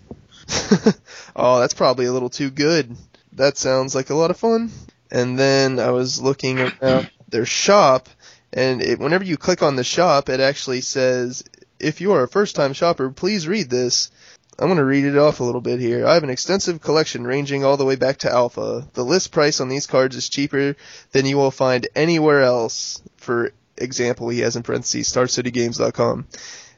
[1.36, 2.96] oh, that's probably a little too good.
[3.34, 4.72] That sounds like a lot of fun.
[5.12, 8.10] And then I was looking at their shop,
[8.54, 11.44] and it, whenever you click on the shop, it actually says,
[11.80, 14.12] if you are a first time shopper, please read this.
[14.60, 16.06] I'm going to read it off a little bit here.
[16.06, 18.88] I have an extensive collection ranging all the way back to Alpha.
[18.94, 20.76] The list price on these cards is cheaper
[21.12, 23.02] than you will find anywhere else.
[23.18, 26.28] For example, he has in parentheses, StarCityGames.com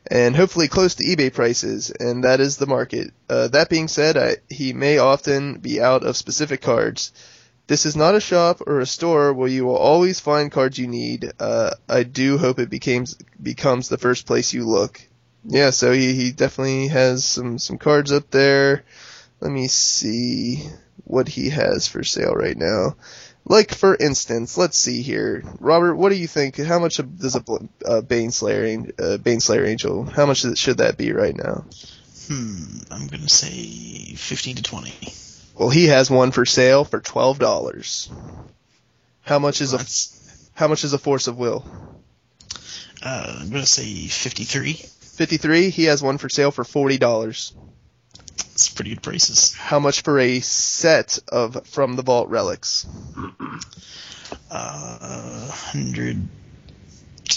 [0.07, 3.13] and hopefully close to eBay prices, and that is the market.
[3.29, 7.11] Uh, that being said, I, he may often be out of specific cards.
[7.67, 10.87] This is not a shop or a store where you will always find cards you
[10.87, 11.31] need.
[11.39, 15.01] Uh, I do hope it becomes becomes the first place you look.
[15.45, 18.83] Yeah, so he, he definitely has some some cards up there.
[19.39, 20.67] Let me see
[21.05, 22.95] what he has for sale right now.
[23.45, 25.95] Like for instance, let's see here, Robert.
[25.95, 26.57] What do you think?
[26.57, 30.05] How much does a uh, Baneslayer, uh, Baneslayer Angel?
[30.05, 31.65] How much should that be right now?
[32.27, 34.93] Hmm, I'm gonna say fifteen to twenty.
[35.55, 38.09] Well, he has one for sale for twelve dollars.
[39.21, 40.49] How much is That's...
[40.55, 41.65] a how much is a Force of Will?
[43.01, 44.73] Uh, I'm gonna say fifty-three.
[44.73, 45.69] Fifty-three.
[45.69, 47.53] He has one for sale for forty dollars.
[48.53, 49.53] It's pretty good prices.
[49.53, 52.85] How much for a set of From the Vault relics?
[54.49, 56.27] Uh, hundred.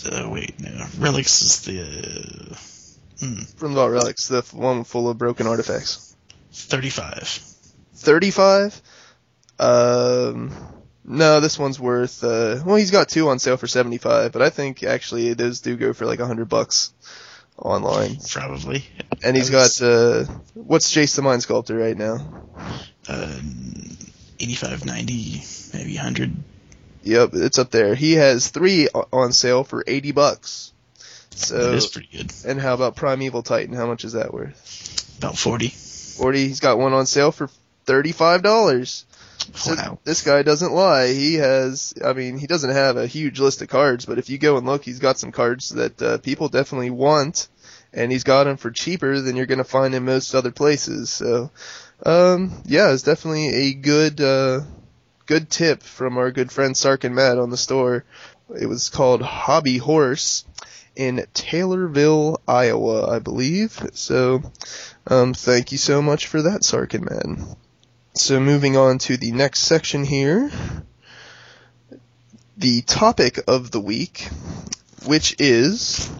[0.05, 0.86] Uh, wait, no.
[0.99, 1.80] Relics is the.
[1.80, 2.55] Uh.
[3.57, 6.14] From the Vault relics, the one full of broken artifacts.
[6.53, 7.26] Thirty-five.
[7.94, 8.82] Thirty-five.
[9.59, 10.53] Um.
[11.09, 12.24] No, this one's worth.
[12.24, 15.76] Uh, well, he's got two on sale for seventy-five, but I think actually those do
[15.76, 16.92] go for like a hundred bucks
[17.59, 18.18] online.
[18.30, 18.84] Probably.
[19.22, 22.18] And he's was, got uh, what's Jace the Mind Sculptor right now?
[23.09, 23.40] Uh,
[24.38, 25.42] 85, 90,
[25.74, 26.36] maybe 100.
[27.02, 27.94] Yep, it's up there.
[27.94, 30.72] He has three on sale for 80 bucks.
[31.30, 32.32] So that is pretty good.
[32.46, 33.74] And how about Primeval Titan?
[33.74, 35.18] How much is that worth?
[35.18, 35.68] About 40.
[35.68, 36.48] 40.
[36.48, 37.48] He's got one on sale for
[37.86, 39.04] $35.
[39.55, 39.99] So wow.
[40.05, 41.09] This guy doesn't lie.
[41.09, 44.38] He has, I mean, he doesn't have a huge list of cards, but if you
[44.38, 47.49] go and look, he's got some cards that uh, people definitely want,
[47.92, 51.11] and he's got them for cheaper than you're going to find in most other places.
[51.11, 51.51] So,
[52.05, 54.61] um, yeah, it's definitely a good, uh,
[55.26, 58.05] good tip from our good friend Sark and Matt on the store.
[58.59, 60.44] It was called Hobby Horse
[60.94, 63.80] in Taylorville, Iowa, I believe.
[63.92, 64.42] So,
[65.07, 67.57] um, thank you so much for that, Sark and Matt.
[68.16, 70.50] So moving on to the next section here,
[72.56, 74.26] the topic of the week,
[75.04, 76.10] which is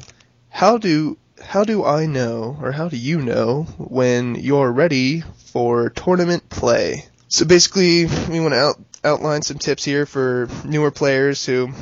[0.51, 5.89] how do how do I know or how do you know when you're ready for
[5.89, 7.07] tournament play?
[7.29, 11.73] So basically, we want to out, outline some tips here for newer players who,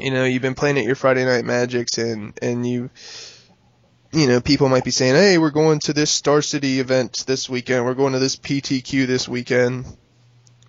[0.00, 2.90] you know, you've been playing at your Friday Night Magics and and you
[4.12, 7.48] you know, people might be saying, hey, we're going to this Star City event this
[7.48, 7.84] weekend.
[7.84, 9.84] We're going to this PTQ this weekend.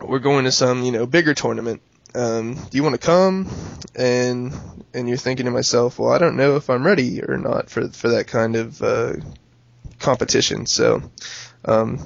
[0.01, 1.81] We're going to some, you know, bigger tournament.
[2.13, 3.49] Um, do you want to come?
[3.95, 4.53] And,
[4.93, 7.87] and you're thinking to myself, well, I don't know if I'm ready or not for,
[7.89, 9.13] for that kind of, uh,
[9.99, 10.65] competition.
[10.65, 11.03] So,
[11.65, 11.97] um,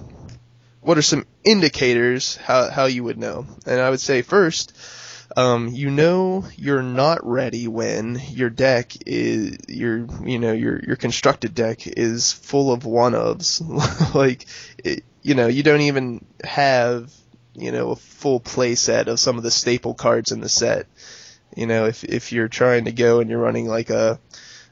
[0.82, 3.46] what are some indicators how, how you would know?
[3.66, 4.76] And I would say first,
[5.36, 10.95] um, you know you're not ready when your deck is your you know your your
[10.95, 13.61] constructed deck is full of one ofs
[14.15, 14.45] like
[14.78, 17.11] it, you know you don't even have
[17.55, 20.88] you know a full play set of some of the staple cards in the set.
[21.55, 24.19] You know if if you're trying to go and you're running like a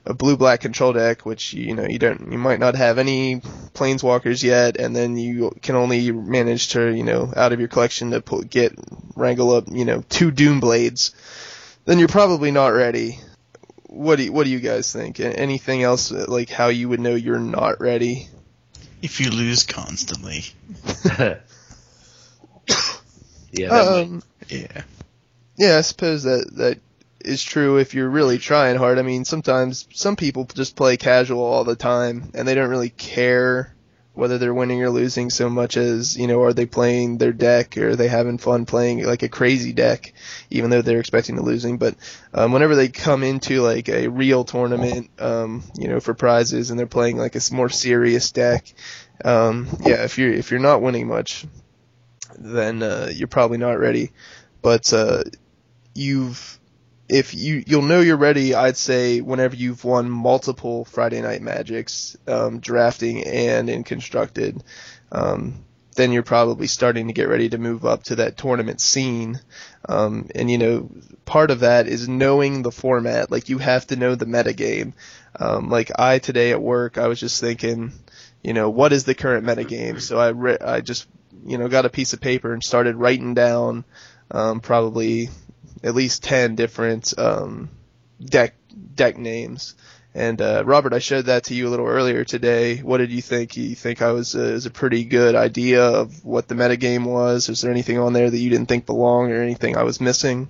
[0.05, 3.41] a blue black control deck, which you know you don't you might not have any
[3.73, 8.11] planeswalkers yet, and then you can only manage to you know out of your collection
[8.11, 8.73] to put, get
[9.15, 11.13] wrangle up you know two Doom Blades,
[11.85, 13.19] then you're probably not ready.
[13.87, 15.19] What do you, what do you guys think?
[15.19, 18.27] Anything else like how you would know you're not ready?
[19.01, 20.45] If you lose constantly.
[23.51, 23.67] yeah.
[23.69, 24.83] Um, yeah.
[25.57, 26.79] Yeah, I suppose that that
[27.25, 28.99] is true if you're really trying hard.
[28.99, 32.89] I mean, sometimes some people just play casual all the time and they don't really
[32.89, 33.75] care
[34.13, 37.77] whether they're winning or losing so much as, you know, are they playing their deck
[37.77, 40.13] or are they having fun playing like a crazy deck
[40.49, 41.77] even though they're expecting to losing.
[41.77, 41.95] But
[42.33, 46.79] um, whenever they come into like a real tournament, um, you know, for prizes and
[46.79, 48.73] they're playing like a more serious deck,
[49.23, 51.45] um, yeah, if you're if you're not winning much,
[52.37, 54.11] then uh, you're probably not ready.
[54.61, 55.23] But uh,
[55.93, 56.50] you've
[57.11, 62.15] if you you'll know you're ready, I'd say whenever you've won multiple Friday Night Magics,
[62.25, 64.63] um, drafting and in constructed,
[65.11, 65.65] um,
[65.97, 69.41] then you're probably starting to get ready to move up to that tournament scene.
[69.89, 70.89] Um, and you know,
[71.25, 73.29] part of that is knowing the format.
[73.29, 74.93] Like you have to know the metagame.
[75.37, 77.91] Um, like I today at work, I was just thinking,
[78.41, 79.99] you know, what is the current metagame?
[79.99, 81.07] So I re- I just
[81.45, 83.83] you know got a piece of paper and started writing down
[84.29, 85.29] um, probably
[85.83, 87.69] at least ten different um,
[88.23, 88.55] deck
[88.95, 89.75] deck names.
[90.13, 92.77] And uh, Robert, I showed that to you a little earlier today.
[92.79, 93.55] What did you think?
[93.55, 97.47] You think I was, uh, was a pretty good idea of what the metagame was?
[97.47, 100.49] Is there anything on there that you didn't think belonged, or anything I was missing?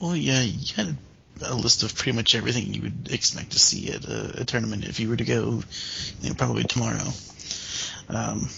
[0.00, 0.96] Well, yeah, you had
[1.44, 4.84] a list of pretty much everything you would expect to see at a, a tournament
[4.84, 5.60] if you were to go,
[6.20, 7.08] you know, probably tomorrow.
[8.08, 8.48] Um,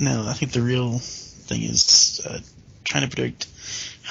[0.00, 2.40] no, I think the real thing is uh,
[2.82, 3.46] trying to predict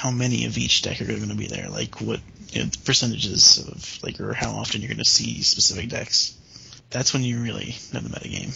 [0.02, 2.18] how many of each deck are going to be there, like what
[2.50, 6.36] you know, percentages of like or how often you're going to see specific decks.
[6.90, 8.52] That's when you really know the metagame.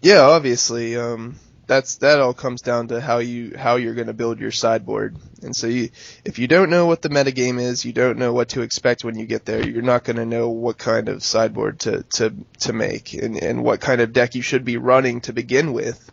[0.00, 0.96] Yeah, obviously.
[0.96, 1.36] Um,
[1.68, 5.16] that's that all comes down to how you how you're going to build your sideboard.
[5.40, 5.90] And so you,
[6.24, 9.16] if you don't know what the metagame is, you don't know what to expect when
[9.16, 9.64] you get there.
[9.64, 13.62] You're not going to know what kind of sideboard to to to make and and
[13.62, 16.10] what kind of deck you should be running to begin with.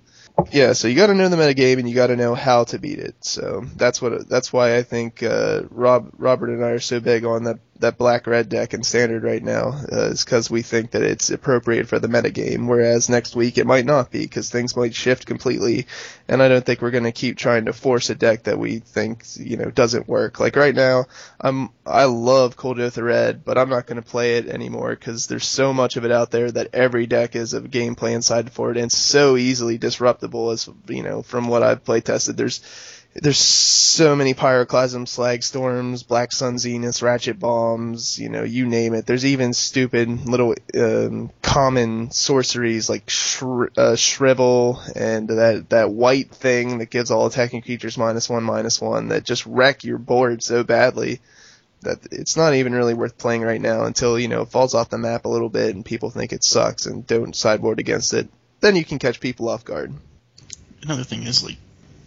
[0.52, 2.80] Yeah, so you got to know the metagame and you got to know how to
[2.80, 3.16] beat it.
[3.24, 7.26] So that's what that's why I think uh, Rob Robert and I are so big
[7.26, 10.92] on that that black red deck in standard right now uh, is because we think
[10.92, 12.68] that it's appropriate for the metagame.
[12.68, 15.88] Whereas next week it might not be because things might shift completely,
[16.28, 18.80] and I don't think we're going to keep trying to force a deck that we
[18.80, 20.40] think you know doesn't work.
[20.40, 21.06] Like right now,
[21.40, 25.48] I'm I love Kuldotha Red, but I'm not going to play it anymore because there's
[25.48, 28.78] so much of it out there that every deck is a gameplay inside for it
[28.78, 32.36] and so easily disruptible as you know from what I've play tested.
[32.36, 32.62] There's
[33.16, 38.94] there's so many pyroclasm slag storms, black sun zeniths, ratchet bombs, you know, you name
[38.94, 39.06] it.
[39.06, 46.30] There's even stupid little um, common sorceries like shri- uh, shrivel and that that white
[46.32, 50.44] thing that gives all attacking creatures minus one minus one that just wreck your board
[50.44, 51.20] so badly
[51.82, 54.90] that it's not even really worth playing right now until you know it falls off
[54.90, 58.30] the map a little bit and people think it sucks and don't sideboard against it.
[58.60, 59.94] Then you can catch people off guard.
[60.84, 61.58] Another thing is like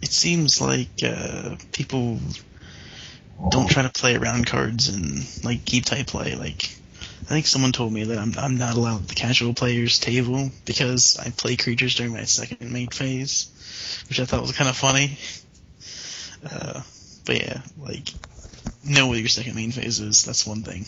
[0.03, 2.19] it seems like uh, people
[3.49, 6.35] don't try to play around cards and like keep tight play.
[6.35, 6.63] Like
[7.21, 10.51] I think someone told me that I'm I'm not allowed at the casual players table
[10.65, 13.47] because I play creatures during my second mate phase,
[14.09, 15.17] which I thought was kind of funny.
[16.45, 16.81] Uh,
[17.25, 18.09] but yeah, like
[18.83, 20.25] know what your second main phase is.
[20.25, 20.85] That's one thing.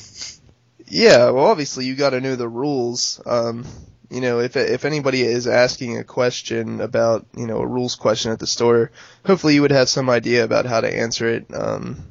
[0.87, 3.21] Yeah, well, obviously you got to know the rules.
[3.25, 3.65] Um,
[4.09, 8.31] you know, if if anybody is asking a question about you know a rules question
[8.31, 8.91] at the store,
[9.25, 11.45] hopefully you would have some idea about how to answer it.
[11.53, 12.05] Um,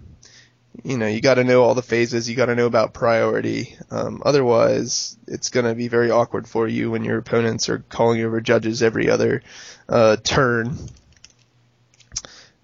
[0.83, 2.29] you know, you got to know all the phases.
[2.29, 3.77] You got to know about priority.
[3.91, 8.23] Um, otherwise, it's going to be very awkward for you when your opponents are calling
[8.23, 9.43] over judges every other
[9.89, 10.77] uh, turn.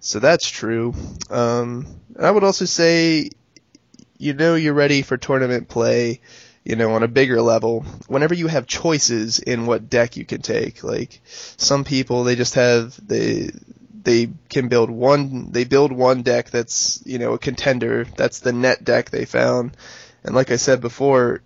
[0.01, 0.93] So that's true.
[1.29, 1.87] Um,
[2.19, 3.29] I would also say,
[4.17, 6.21] you know, you're ready for tournament play
[6.63, 10.41] you know, on a bigger level, whenever you have choices in what deck you can
[10.41, 13.51] take, like some people, they just have, they,
[14.03, 18.05] they can build one, they build one deck that's, you know, a contender.
[18.15, 19.75] That's the net deck they found.
[20.23, 21.41] And like I said before,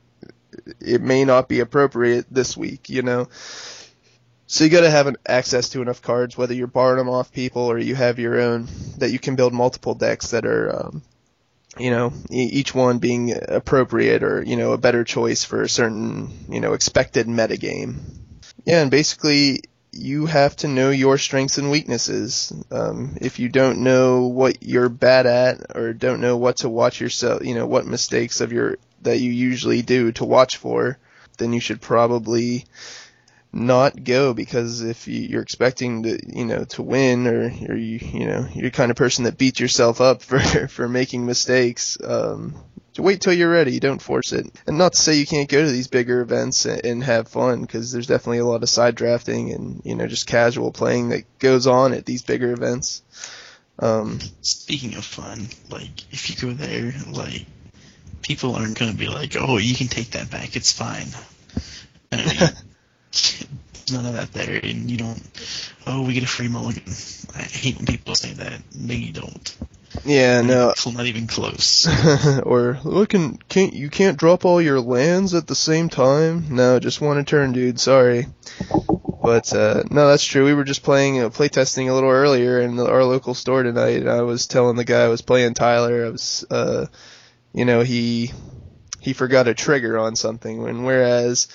[0.79, 3.29] it may not be appropriate this week, you know.
[4.47, 7.63] So you gotta have an access to enough cards, whether you're borrowing them off people
[7.63, 11.01] or you have your own, that you can build multiple decks that are, um,
[11.77, 16.45] you know, each one being appropriate or, you know, a better choice for a certain,
[16.49, 17.95] you know, expected metagame.
[18.65, 19.61] Yeah, and basically
[19.91, 22.51] you have to know your strengths and weaknesses.
[22.71, 26.99] Um, if you don't know what you're bad at or don't know what to watch
[26.99, 30.97] yourself, you know, what mistakes of your, that you usually do to watch for,
[31.37, 32.65] then you should probably
[33.55, 38.27] not go because if you're expecting to you know to win or you're you, you
[38.27, 42.53] know you're the kind of person that beats yourself up for for making mistakes um
[42.97, 43.79] wait till you're ready.
[43.79, 44.47] Don't force it.
[44.67, 47.61] And not to say you can't go to these bigger events and, and have fun
[47.61, 51.39] because there's definitely a lot of side drafting and you know just casual playing that
[51.39, 53.01] goes on at these bigger events.
[53.79, 57.45] Um speaking of fun like if you go there like
[58.21, 60.55] people aren't going to be like oh you can take that back.
[60.55, 61.07] It's fine.
[62.11, 62.49] I mean,
[63.91, 65.21] none of that there, and you don't.
[65.85, 66.83] Oh, we get a free mulligan.
[67.35, 68.61] I hate when people say that.
[68.75, 69.57] No, you don't.
[70.03, 70.73] Yeah, no.
[70.85, 71.87] Not even close.
[72.43, 76.55] or look, and can't you can't drop all your lands at the same time?
[76.55, 77.79] No, just one a turn, dude.
[77.79, 78.27] Sorry.
[79.21, 80.45] But uh, no, that's true.
[80.45, 83.63] We were just playing uh, play testing a little earlier in the, our local store
[83.63, 84.01] tonight.
[84.01, 86.05] And I was telling the guy I was playing Tyler.
[86.05, 86.87] I was, uh,
[87.53, 88.31] you know, he
[88.99, 90.67] he forgot a trigger on something.
[90.67, 91.47] and whereas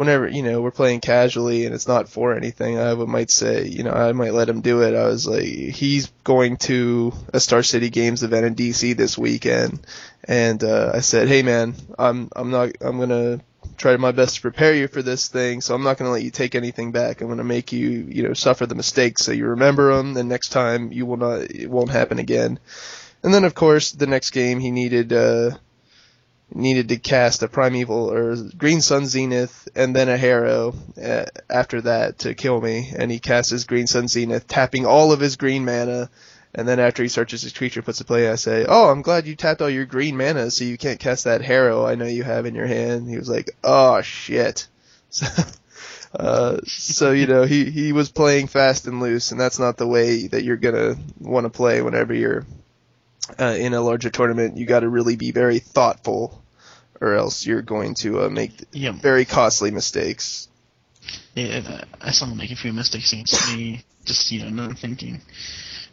[0.00, 3.66] whenever you know we're playing casually and it's not for anything, I would might say,
[3.66, 4.94] you know, I might let him do it.
[4.94, 9.78] I was like, he's going to a Star City Games event in DC this weekend,
[10.24, 13.40] and uh, I said, hey man, I'm I'm not I'm gonna
[13.76, 16.30] try my best to prepare you for this thing, so I'm not gonna let you
[16.30, 17.20] take anything back.
[17.20, 20.48] I'm gonna make you you know suffer the mistakes so you remember them, and next
[20.48, 22.58] time you will not it won't happen again.
[23.22, 25.12] And then of course the next game he needed.
[25.12, 25.58] uh
[26.54, 31.80] needed to cast a primeval or green sun zenith and then a harrow uh, after
[31.82, 32.92] that to kill me.
[32.96, 36.10] And he casts his green sun zenith tapping all of his green mana.
[36.54, 39.28] And then after he searches his creature puts a play i say oh i'm glad
[39.28, 42.24] you tapped all your green mana so you can't cast that harrow i know you
[42.24, 43.08] have in your hand.
[43.08, 44.66] He was like oh shit.
[45.12, 45.26] So,
[46.14, 49.86] uh, so you know he he was playing fast and loose and that's not the
[49.86, 52.46] way that you're gonna want to play whenever you're
[53.38, 56.42] uh, in a larger tournament, you got to really be very thoughtful,
[57.00, 58.92] or else you're going to uh, make Yeah.
[58.92, 60.48] very costly mistakes.
[61.34, 65.20] Yeah, I saw him make a few mistakes against me, just you know, not thinking.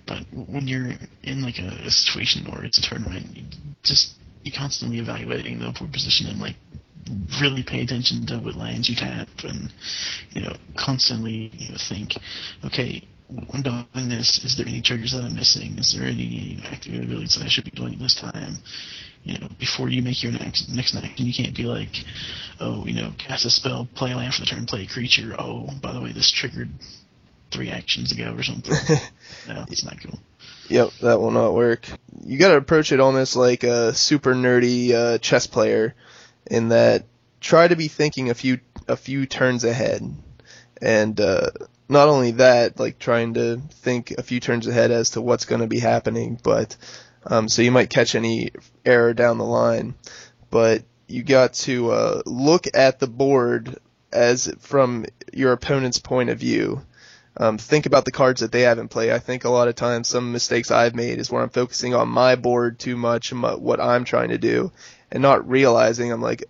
[0.05, 3.43] But when you're in like a, a situation where it's a tournament, you
[3.83, 4.13] just
[4.43, 6.55] you constantly evaluating the board position and like
[7.41, 9.71] really pay attention to what lands you tap, and
[10.31, 12.15] you know, constantly you know, think,
[12.65, 14.43] okay, I'm doing this.
[14.43, 15.77] Is there any triggers that I'm missing?
[15.77, 18.55] Is there any active abilities that I should be doing this time?
[19.23, 21.89] You know, before you make your next next action, you can't be like,
[22.61, 25.35] oh, you know, cast a spell, play a land for the turn, play a creature.
[25.37, 26.69] Oh, by the way, this triggered
[27.51, 28.73] three actions ago or something.
[29.47, 30.19] no, it's not cool.
[30.69, 31.87] Yep, that will not work.
[32.25, 35.95] You got to approach it almost like a super nerdy uh, chess player,
[36.49, 37.05] in that
[37.41, 40.01] try to be thinking a few a few turns ahead,
[40.81, 41.49] and uh,
[41.89, 45.61] not only that, like trying to think a few turns ahead as to what's going
[45.61, 46.75] to be happening, but
[47.25, 48.51] um, so you might catch any
[48.85, 49.95] error down the line,
[50.49, 53.77] but you got to uh, look at the board
[54.11, 56.81] as from your opponent's point of view.
[57.39, 59.13] Um, think about the cards that they have in play.
[59.13, 62.09] I think a lot of times some mistakes I've made is where I'm focusing on
[62.09, 64.71] my board too much and what I'm trying to do,
[65.11, 66.45] and not realizing I'm like,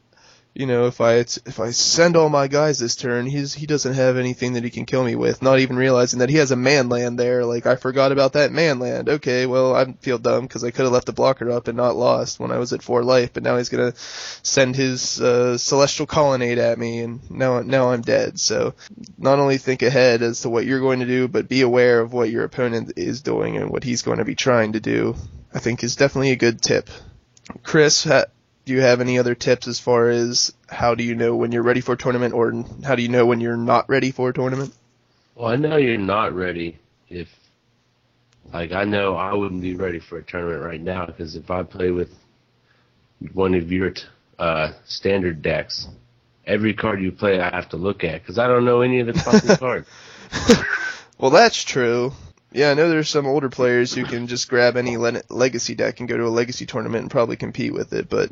[0.58, 3.94] you know, if I if I send all my guys this turn, he's he doesn't
[3.94, 5.44] have anything that he can kill me with.
[5.44, 7.46] Not even realizing that he has a man land there.
[7.46, 9.08] Like I forgot about that man land.
[9.08, 11.96] Okay, well I feel dumb because I could have left the blocker up and not
[11.96, 13.34] lost when I was at four life.
[13.34, 18.02] But now he's gonna send his uh, celestial colonnade at me, and now now I'm
[18.02, 18.40] dead.
[18.40, 18.74] So
[19.16, 22.14] not only think ahead as to what you're going to do, but be aware of
[22.14, 25.16] what your opponent is doing and what he's going to be trying to do.
[25.54, 26.90] I think is definitely a good tip.
[27.64, 28.26] Chris, ha-
[28.68, 31.64] do you have any other tips as far as how do you know when you're
[31.64, 34.34] ready for a tournament or how do you know when you're not ready for a
[34.34, 34.74] tournament?
[35.36, 37.30] Well, I know you're not ready if,
[38.54, 41.64] like, I know I wouldn't be ready for a tournament right now because if I
[41.64, 42.14] play with
[43.32, 44.04] one of your t-
[44.38, 45.88] uh, standard decks,
[46.46, 49.08] every card you play I have to look at because I don't know any of
[49.08, 49.88] the fucking cards.
[51.18, 52.12] Well, that's true.
[52.52, 56.00] Yeah, I know there's some older players who can just grab any le- legacy deck
[56.00, 58.32] and go to a legacy tournament and probably compete with it, but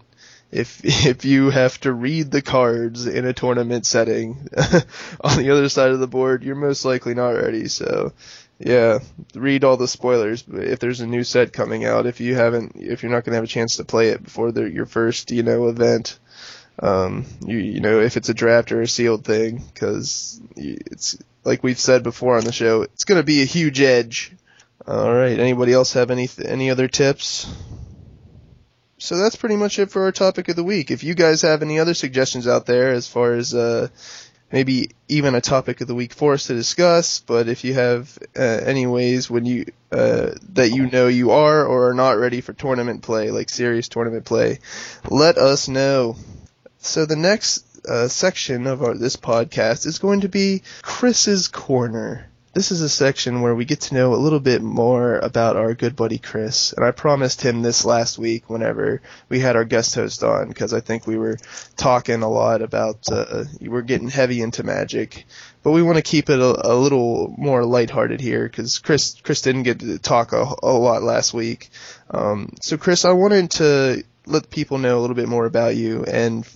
[0.51, 4.47] if if you have to read the cards in a tournament setting
[5.21, 7.67] on the other side of the board, you're most likely not ready.
[7.67, 8.13] So,
[8.57, 8.99] yeah,
[9.33, 12.05] read all the spoilers if there's a new set coming out.
[12.05, 14.51] If you haven't, if you're not going to have a chance to play it before
[14.51, 16.19] the, your first, you know, event,
[16.79, 21.63] um, you you know, if it's a draft or a sealed thing, because it's like
[21.63, 24.31] we've said before on the show, it's going to be a huge edge.
[24.87, 25.39] All right.
[25.39, 27.51] Anybody else have any any other tips?
[28.97, 30.89] So that's pretty much it for our topic of the week.
[30.89, 33.89] If you guys have any other suggestions out there as far as uh,
[34.51, 38.17] maybe even a topic of the week for us to discuss, but if you have
[38.37, 42.41] uh, any ways when you uh, that you know you are or are not ready
[42.41, 44.59] for tournament play, like serious tournament play,
[45.09, 46.15] let us know.
[46.85, 52.27] So the next uh, section of our, this podcast is going to be Chris's Corner.
[52.53, 55.73] This is a section where we get to know a little bit more about our
[55.73, 59.95] good buddy Chris, and I promised him this last week whenever we had our guest
[59.95, 61.37] host on because I think we were
[61.75, 65.25] talking a lot about uh, we're getting heavy into Magic,
[65.63, 69.41] but we want to keep it a, a little more lighthearted here because Chris Chris
[69.41, 71.71] didn't get to talk a, a lot last week.
[72.11, 76.03] Um, so Chris, I wanted to let people know a little bit more about you
[76.05, 76.47] and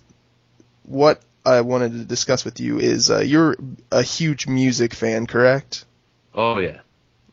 [0.89, 3.55] what I wanted to discuss with you is uh, you're
[3.91, 5.85] a huge music fan, correct?
[6.33, 6.79] Oh yeah.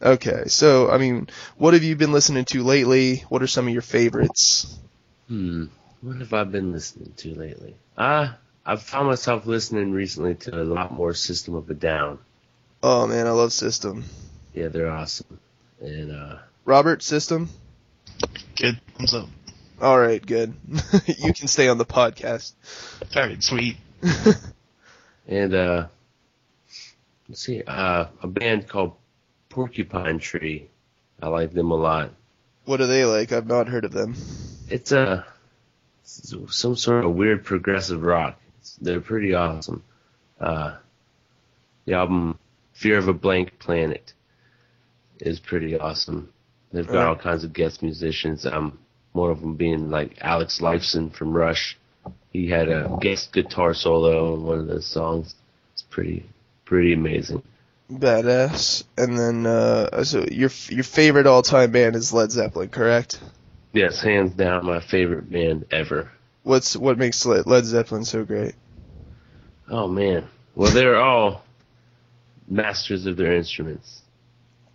[0.01, 3.25] Okay, so I mean, what have you been listening to lately?
[3.29, 4.79] What are some of your favorites?
[5.29, 5.67] Hmm.
[6.03, 7.75] What have I been listening to lately?
[7.97, 12.19] Ah, I've found myself listening recently to a lot more System of a Down.
[12.83, 14.05] Oh man, I love System.
[14.53, 15.41] Yeah, they're awesome.
[15.81, 17.49] And uh, Robert, System.
[18.57, 18.81] Good.
[18.97, 19.29] Thumbs up.
[19.81, 20.55] All right, good.
[21.07, 22.53] you can stay on the podcast.
[23.15, 23.77] All right, sweet.
[25.29, 25.87] and uh,
[27.29, 28.95] let's see, uh, a band called
[29.49, 30.69] Porcupine Tree.
[31.21, 32.13] I like them a lot.
[32.65, 33.33] what are they like?
[33.33, 34.15] I've not heard of them.
[34.69, 35.27] It's a
[36.05, 38.39] some sort of weird progressive rock.
[38.59, 39.83] It's, they're pretty awesome.
[40.41, 40.77] Uh,
[41.85, 42.39] the album
[42.73, 44.13] Fear of a Blank Planet
[45.19, 46.33] is pretty awesome.
[46.73, 47.09] They've got Alright.
[47.09, 48.45] all kinds of guest musicians.
[48.45, 48.79] Um,
[49.17, 51.77] one of them being like Alex Lifeson from Rush.
[52.33, 55.35] He had a guest guitar solo in one of the songs.
[55.73, 56.27] It's pretty
[56.65, 57.43] pretty amazing.
[57.91, 58.85] Badass.
[58.97, 63.21] And then, uh, so your your favorite all time band is Led Zeppelin, correct?
[63.73, 66.11] Yes, hands down my favorite band ever.
[66.43, 68.55] What's what makes Led Zeppelin so great?
[69.69, 70.29] Oh man.
[70.55, 71.43] Well, they're all
[72.49, 74.03] masters of their instruments.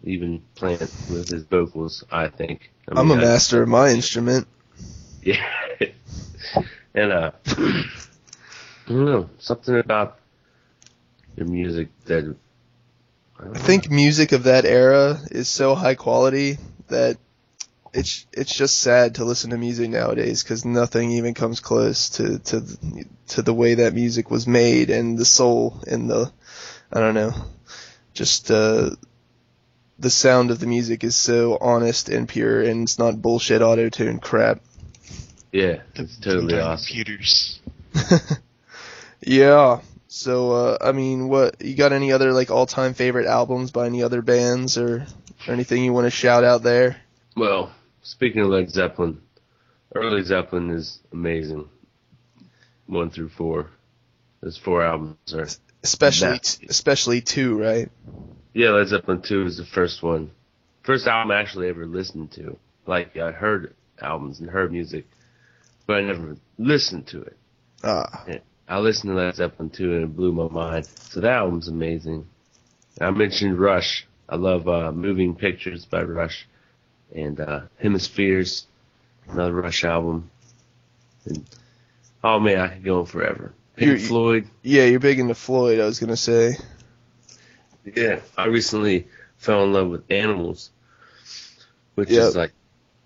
[0.03, 2.71] Even Plant with his vocals, I think.
[2.89, 4.47] I I'm a I- master of my instrument.
[5.21, 5.45] Yeah.
[6.95, 7.83] and uh, I
[8.87, 10.17] don't know, something about
[11.35, 12.35] their music that
[13.39, 17.17] I, I think music of that era is so high quality that
[17.93, 22.39] it's it's just sad to listen to music nowadays because nothing even comes close to
[22.39, 22.63] to
[23.27, 26.31] to the way that music was made and the soul and the
[26.91, 27.33] I don't know
[28.13, 28.91] just uh
[30.01, 33.89] the sound of the music is so honest and pure and it's not bullshit auto
[33.89, 34.61] tune crap.
[35.51, 36.87] yeah, it's totally time awesome.
[36.87, 37.59] Computers.
[39.21, 39.81] yeah.
[40.07, 43.85] So uh I mean what you got any other like all time favorite albums by
[43.85, 45.05] any other bands or,
[45.47, 46.97] or anything you want to shout out there?
[47.35, 47.71] Well,
[48.01, 49.21] speaking of Led Zeppelin,
[49.95, 51.69] early Zeppelin is amazing.
[52.87, 53.69] One through four,
[54.41, 55.47] those four albums are.
[55.83, 57.89] especially That- especially two, right?
[58.53, 60.31] Yeah, Led Zeppelin two is the first one,
[60.83, 62.57] first album I actually ever listened to.
[62.85, 65.05] Like I heard albums and heard music,
[65.87, 67.37] but I never listened to it.
[67.83, 68.25] Ah,
[68.67, 70.85] I listened to Led Zeppelin 2 and it blew my mind.
[70.85, 72.27] So that album's amazing.
[72.99, 74.07] I mentioned Rush.
[74.29, 76.47] I love uh, Moving Pictures by Rush.
[77.13, 78.65] And uh, Hemispheres,
[79.27, 80.29] another Rush album.
[81.25, 81.43] And,
[82.23, 83.53] oh man, I could go on forever.
[83.75, 84.47] Pink You're- Floyd.
[84.61, 85.79] yeah, you're big into Floyd.
[85.79, 86.53] I was gonna say.
[87.85, 89.07] Yeah, I recently
[89.37, 90.69] fell in love with Animals,
[91.95, 92.21] which Yep.
[92.23, 92.51] is like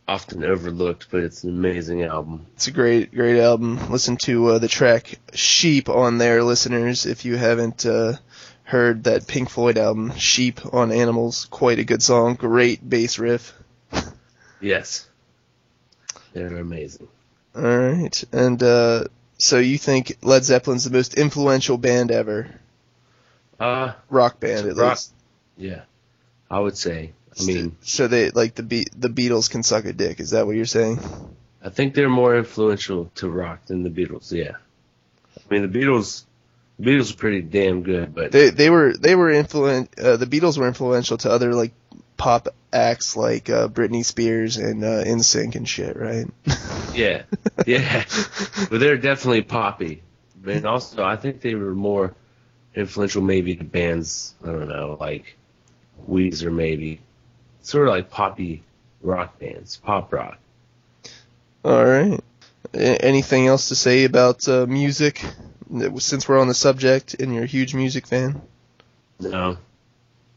[0.07, 2.45] often overlooked, but it's an amazing album.
[2.55, 3.89] It's a great, great album.
[3.91, 7.05] Listen to uh, the track "Sheep" on there, listeners.
[7.05, 8.13] If you haven't uh,
[8.63, 12.35] heard that Pink Floyd album, "Sheep" on Animals, quite a good song.
[12.35, 13.53] Great bass riff.
[14.61, 15.07] Yes.
[16.33, 17.07] They're amazing.
[17.55, 19.05] All right, and uh,
[19.37, 22.49] so you think Led Zeppelin's the most influential band ever,
[23.59, 24.91] Uh, rock band at Rock.
[24.91, 25.13] least?
[25.57, 25.81] yeah.
[26.49, 27.11] I would say.
[27.39, 30.19] I mean, so they like the Be- the Beatles can suck a dick.
[30.19, 30.99] Is that what you're saying?
[31.61, 34.31] I think they're more influential to rock than the Beatles.
[34.31, 34.51] Yeah,
[35.37, 36.23] I mean the Beatles.
[36.77, 40.27] The Beatles are pretty damn good, but They they were they were influen uh, the
[40.27, 41.73] Beatles were influential to other like
[42.17, 46.27] pop acts like uh, Britney Spears and uh, NSYNC and shit, right?
[46.93, 47.23] yeah,
[47.65, 48.05] yeah,
[48.69, 50.03] but they're definitely poppy.
[50.45, 52.13] And also, I think they were more
[52.75, 54.35] influential, maybe to bands.
[54.43, 55.35] I don't know, like
[56.09, 56.99] Weezer, maybe
[57.61, 58.63] sort of like poppy
[59.01, 60.37] rock bands, pop rock.
[61.63, 62.19] All right.
[62.73, 65.23] Anything else to say about uh, music?
[65.97, 68.41] Since we're on the subject, and you're a huge music fan,
[69.19, 69.57] No,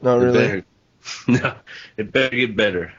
[0.01, 0.39] not it really.
[0.39, 0.65] better,
[1.29, 1.55] no,
[1.99, 2.93] it better get better.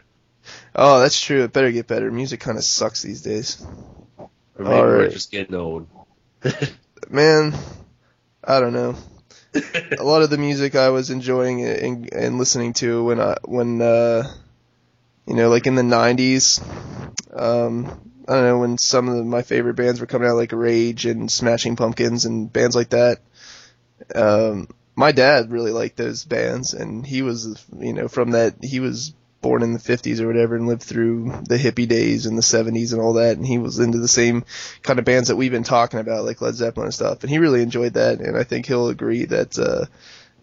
[0.75, 1.43] Oh, that's true.
[1.43, 2.11] It better get better.
[2.11, 3.65] Music kind of sucks these days.
[4.55, 5.11] Or maybe All we're right.
[5.11, 5.87] just getting old.
[7.09, 7.53] Man,
[8.43, 8.95] I don't know.
[9.54, 13.82] A lot of the music I was enjoying and, and listening to when I when
[13.82, 14.32] uh
[15.26, 16.62] you know like in the 90s
[17.34, 17.88] um
[18.28, 21.32] I don't know when some of my favorite bands were coming out like Rage and
[21.32, 23.20] Smashing Pumpkins and bands like that
[24.14, 28.80] um my dad really liked those bands and he was you know from that he
[28.80, 32.41] was born in the 50s or whatever and lived through the hippie days and the
[32.41, 34.43] 70s and all that and he was into the same
[34.83, 37.21] kind of bands that we've been talking about, like Led Zeppelin and stuff.
[37.21, 39.85] And he really enjoyed that, and I think he'll agree that uh,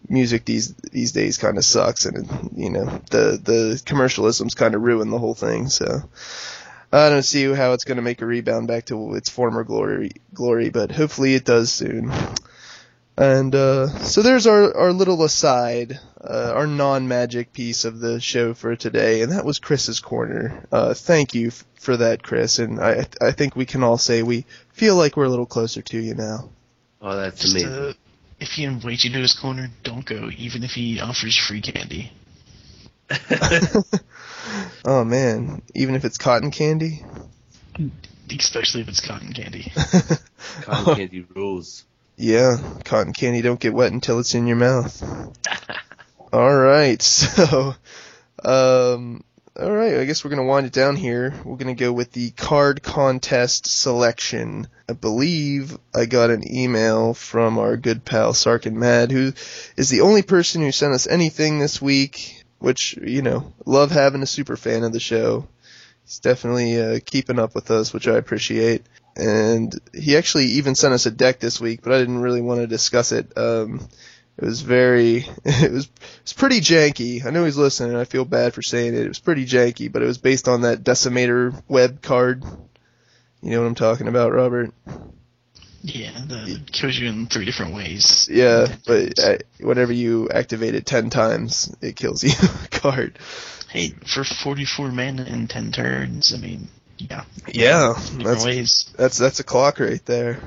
[0.09, 4.83] music these these days kind of sucks, and you know the the commercialism's kind of
[4.83, 5.69] ruined the whole thing.
[5.69, 6.03] So
[6.93, 10.13] I don't see how it's going to make a rebound back to its former glory,
[10.33, 12.13] glory, but hopefully it does soon.
[13.19, 18.53] And uh, so there's our, our little aside, uh, our non-magic piece of the show
[18.53, 20.67] for today, and that was Chris's corner.
[20.71, 24.23] Uh, thank you f- for that, Chris, and I I think we can all say
[24.23, 24.45] we
[24.75, 26.51] feel like we're a little closer to you now.
[27.01, 27.71] Oh, that's Just amazing.
[27.71, 27.97] to
[28.39, 32.13] if he invites you to his corner, don't go, even if he offers free candy.
[34.85, 37.03] oh man, even if it's cotton candy.
[38.31, 39.73] Especially if it's cotton candy.
[40.63, 41.85] Cotton candy rules.
[42.17, 45.03] Yeah, cotton candy don't get wet until it's in your mouth.
[46.33, 47.75] all right, so,
[48.43, 49.23] um,
[49.59, 51.35] all right, I guess we're gonna wind it down here.
[51.45, 54.67] We're gonna go with the card contest selection.
[54.89, 59.33] I believe I got an email from our good pal Sarkin Mad, who
[59.77, 62.45] is the only person who sent us anything this week.
[62.59, 65.47] Which you know, love having a super fan of the show.
[66.05, 68.87] He's definitely uh, keeping up with us, which I appreciate
[69.17, 72.61] and he actually even sent us a deck this week, but I didn't really want
[72.61, 73.37] to discuss it.
[73.37, 73.89] Um,
[74.37, 75.89] it was very, it was,
[76.21, 77.25] it's pretty janky.
[77.25, 77.97] I know he's listening.
[77.97, 79.05] I feel bad for saying it.
[79.05, 82.45] It was pretty janky, but it was based on that Decimator web card.
[83.43, 84.73] You know what I'm talking about, Robert?
[85.83, 88.29] Yeah, that kills you in three different ways.
[88.31, 92.33] Yeah, but uh, whenever you activate it ten times, it kills you.
[92.71, 93.19] card.
[93.71, 97.25] Hey, for 44 mana in 10 turns, I mean, yeah.
[97.53, 98.93] Yeah, that's ways.
[98.97, 100.41] that's that's a clock right there.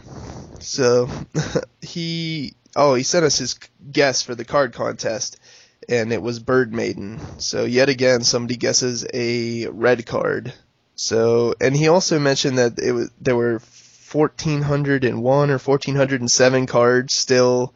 [0.60, 1.10] So
[1.82, 3.60] he oh he sent us his
[3.92, 5.40] guess for the card contest,
[5.88, 7.20] and it was Bird Maiden.
[7.40, 10.54] So yet again somebody guesses a red card.
[10.96, 13.62] So and he also mentioned that it was there were
[14.12, 17.74] 1401 or 1407 cards still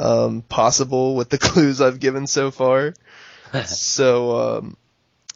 [0.00, 2.94] um, possible with the clues I've given so far.
[3.66, 4.76] so um,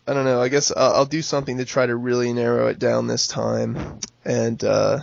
[0.08, 0.40] I don't know.
[0.40, 4.00] I guess I'll, I'll do something to try to really narrow it down this time.
[4.24, 5.00] And uh,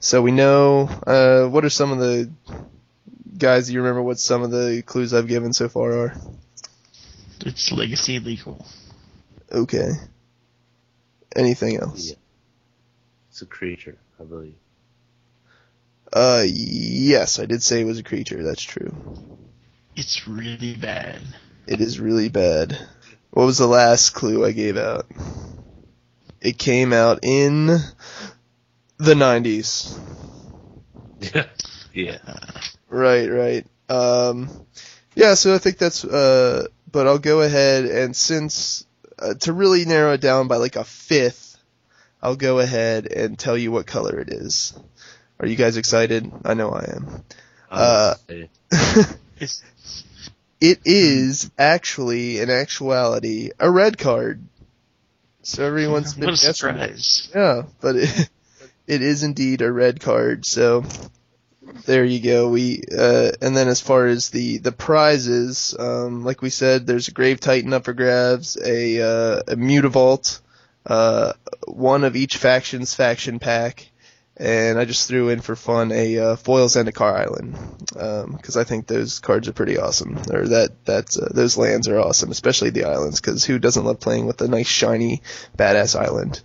[0.00, 2.28] so we know uh, what are some of the
[3.38, 3.68] guys.
[3.68, 6.14] Do you remember what some of the clues I've given so far are?
[7.46, 8.66] It's legacy legal.
[9.52, 9.90] Okay.
[11.36, 12.10] Anything else?
[12.10, 12.16] Yeah.
[13.30, 14.56] It's a creature, I believe.
[16.12, 18.42] Uh, yes, I did say it was a creature.
[18.42, 18.92] That's true.
[19.94, 21.20] It's really bad.
[21.68, 22.76] It is really bad.
[23.32, 25.06] What was the last clue I gave out?
[26.42, 29.98] It came out in the 90s.
[31.18, 31.46] Yeah.
[31.94, 32.18] yeah.
[32.90, 33.66] Right, right.
[33.88, 34.50] Um,
[35.14, 38.84] yeah, so I think that's, uh, but I'll go ahead and since,
[39.18, 41.56] uh, to really narrow it down by like a fifth,
[42.20, 44.74] I'll go ahead and tell you what color it is.
[45.40, 46.30] Are you guys excited?
[46.44, 47.24] I know I am.
[47.70, 48.14] Uh,
[50.62, 54.44] It is actually, in actuality, a red card.
[55.42, 57.28] So everyone's been what a surprise.
[57.34, 58.30] Yeah, but it,
[58.86, 60.46] it is indeed a red card.
[60.46, 60.84] So
[61.84, 62.48] there you go.
[62.48, 67.08] We uh, and then as far as the the prizes, um, like we said, there's
[67.08, 70.40] a Grave Titan up for grabs, a uh, a Mutavault,
[70.86, 71.32] uh,
[71.66, 73.90] one of each faction's faction pack,
[74.36, 77.56] and I just threw in for fun a uh, foil Zendikar Island
[77.88, 80.16] because I think those cards are pretty awesome.
[80.30, 83.20] Or that that's uh, those lands are awesome, especially the islands.
[83.20, 85.22] Because who doesn't love playing with a nice shiny
[85.56, 86.40] badass island?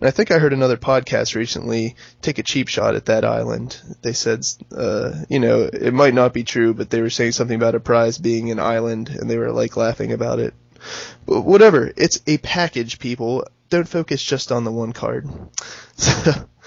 [0.00, 3.80] And I think I heard another podcast recently take a cheap shot at that island.
[4.00, 7.56] They said, uh, you know, it might not be true, but they were saying something
[7.56, 10.54] about a prize being an island, and they were like laughing about it.
[11.26, 13.44] But whatever, it's a package, people.
[13.70, 15.28] Don't focus just on the one card.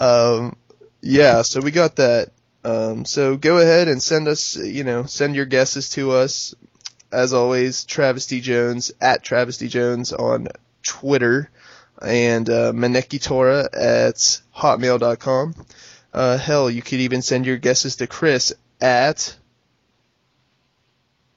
[0.00, 0.56] um,
[1.00, 2.30] yeah, so we got that.
[2.64, 6.54] Um, so go ahead and send us, you know, send your guesses to us.
[7.10, 10.48] As always, Travesty Jones at TravestyJones on
[10.82, 11.50] Twitter
[12.02, 15.54] and uh, Maneki Torah at hotmail.com.
[16.12, 19.34] Uh, hell, you could even send your guesses to Chris at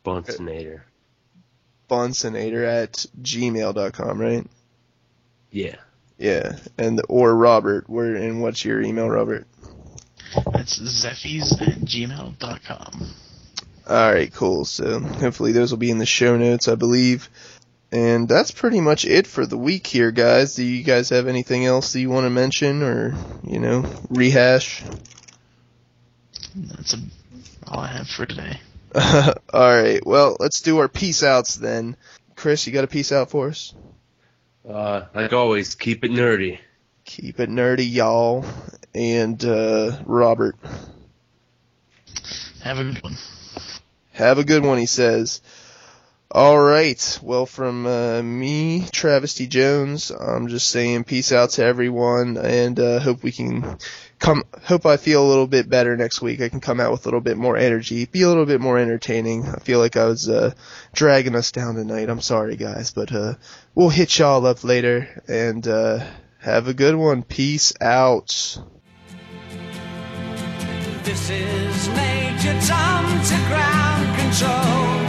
[0.04, 0.82] Bonsonator.
[1.90, 4.46] bonsonator at gmail.com, right?
[5.52, 5.76] Yeah.
[6.22, 7.90] Yeah, and or Robert.
[7.90, 9.48] Where and what's your email, Robert?
[10.54, 13.08] That's zephies at gmail.com.
[13.88, 14.64] All right, cool.
[14.66, 17.28] So hopefully those will be in the show notes, I believe.
[17.92, 20.54] And that's pretty much it for the week here, guys.
[20.54, 24.84] Do you guys have anything else that you want to mention or, you know, rehash?
[26.56, 26.98] That's a,
[27.68, 28.60] all I have for today.
[28.96, 30.06] All right.
[30.06, 31.98] Well, let's do our peace outs then.
[32.36, 33.74] Chris, you got a peace out for us?
[34.68, 36.60] Uh, like always, keep it nerdy.
[37.06, 38.46] Keep it nerdy, y'all.
[38.94, 40.56] And uh, Robert,
[42.62, 43.16] Have a good one.
[44.14, 44.78] have a good one.
[44.78, 45.42] He says.
[46.34, 47.20] All right.
[47.22, 53.00] Well, from uh, me, Travesty Jones, I'm just saying peace out to everyone, and uh,
[53.00, 53.78] hope we can
[54.22, 54.44] come.
[54.64, 56.42] Hope I feel a little bit better next week.
[56.42, 58.78] I can come out with a little bit more energy, be a little bit more
[58.78, 59.46] entertaining.
[59.46, 60.54] I feel like I was uh,
[60.94, 62.10] dragging us down tonight.
[62.10, 63.34] I'm sorry, guys, but uh,
[63.76, 66.06] we'll hit y'all up later, and uh,
[66.40, 67.24] have a good one.
[67.24, 68.58] Peace out.
[71.04, 75.02] This is Major Tom to ground control.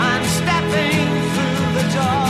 [0.00, 1.04] I'm stepping
[1.34, 2.23] through the door.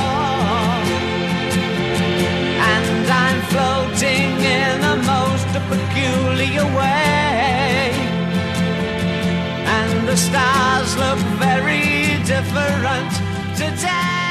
[10.15, 13.11] The stars look very different
[13.57, 14.24] today.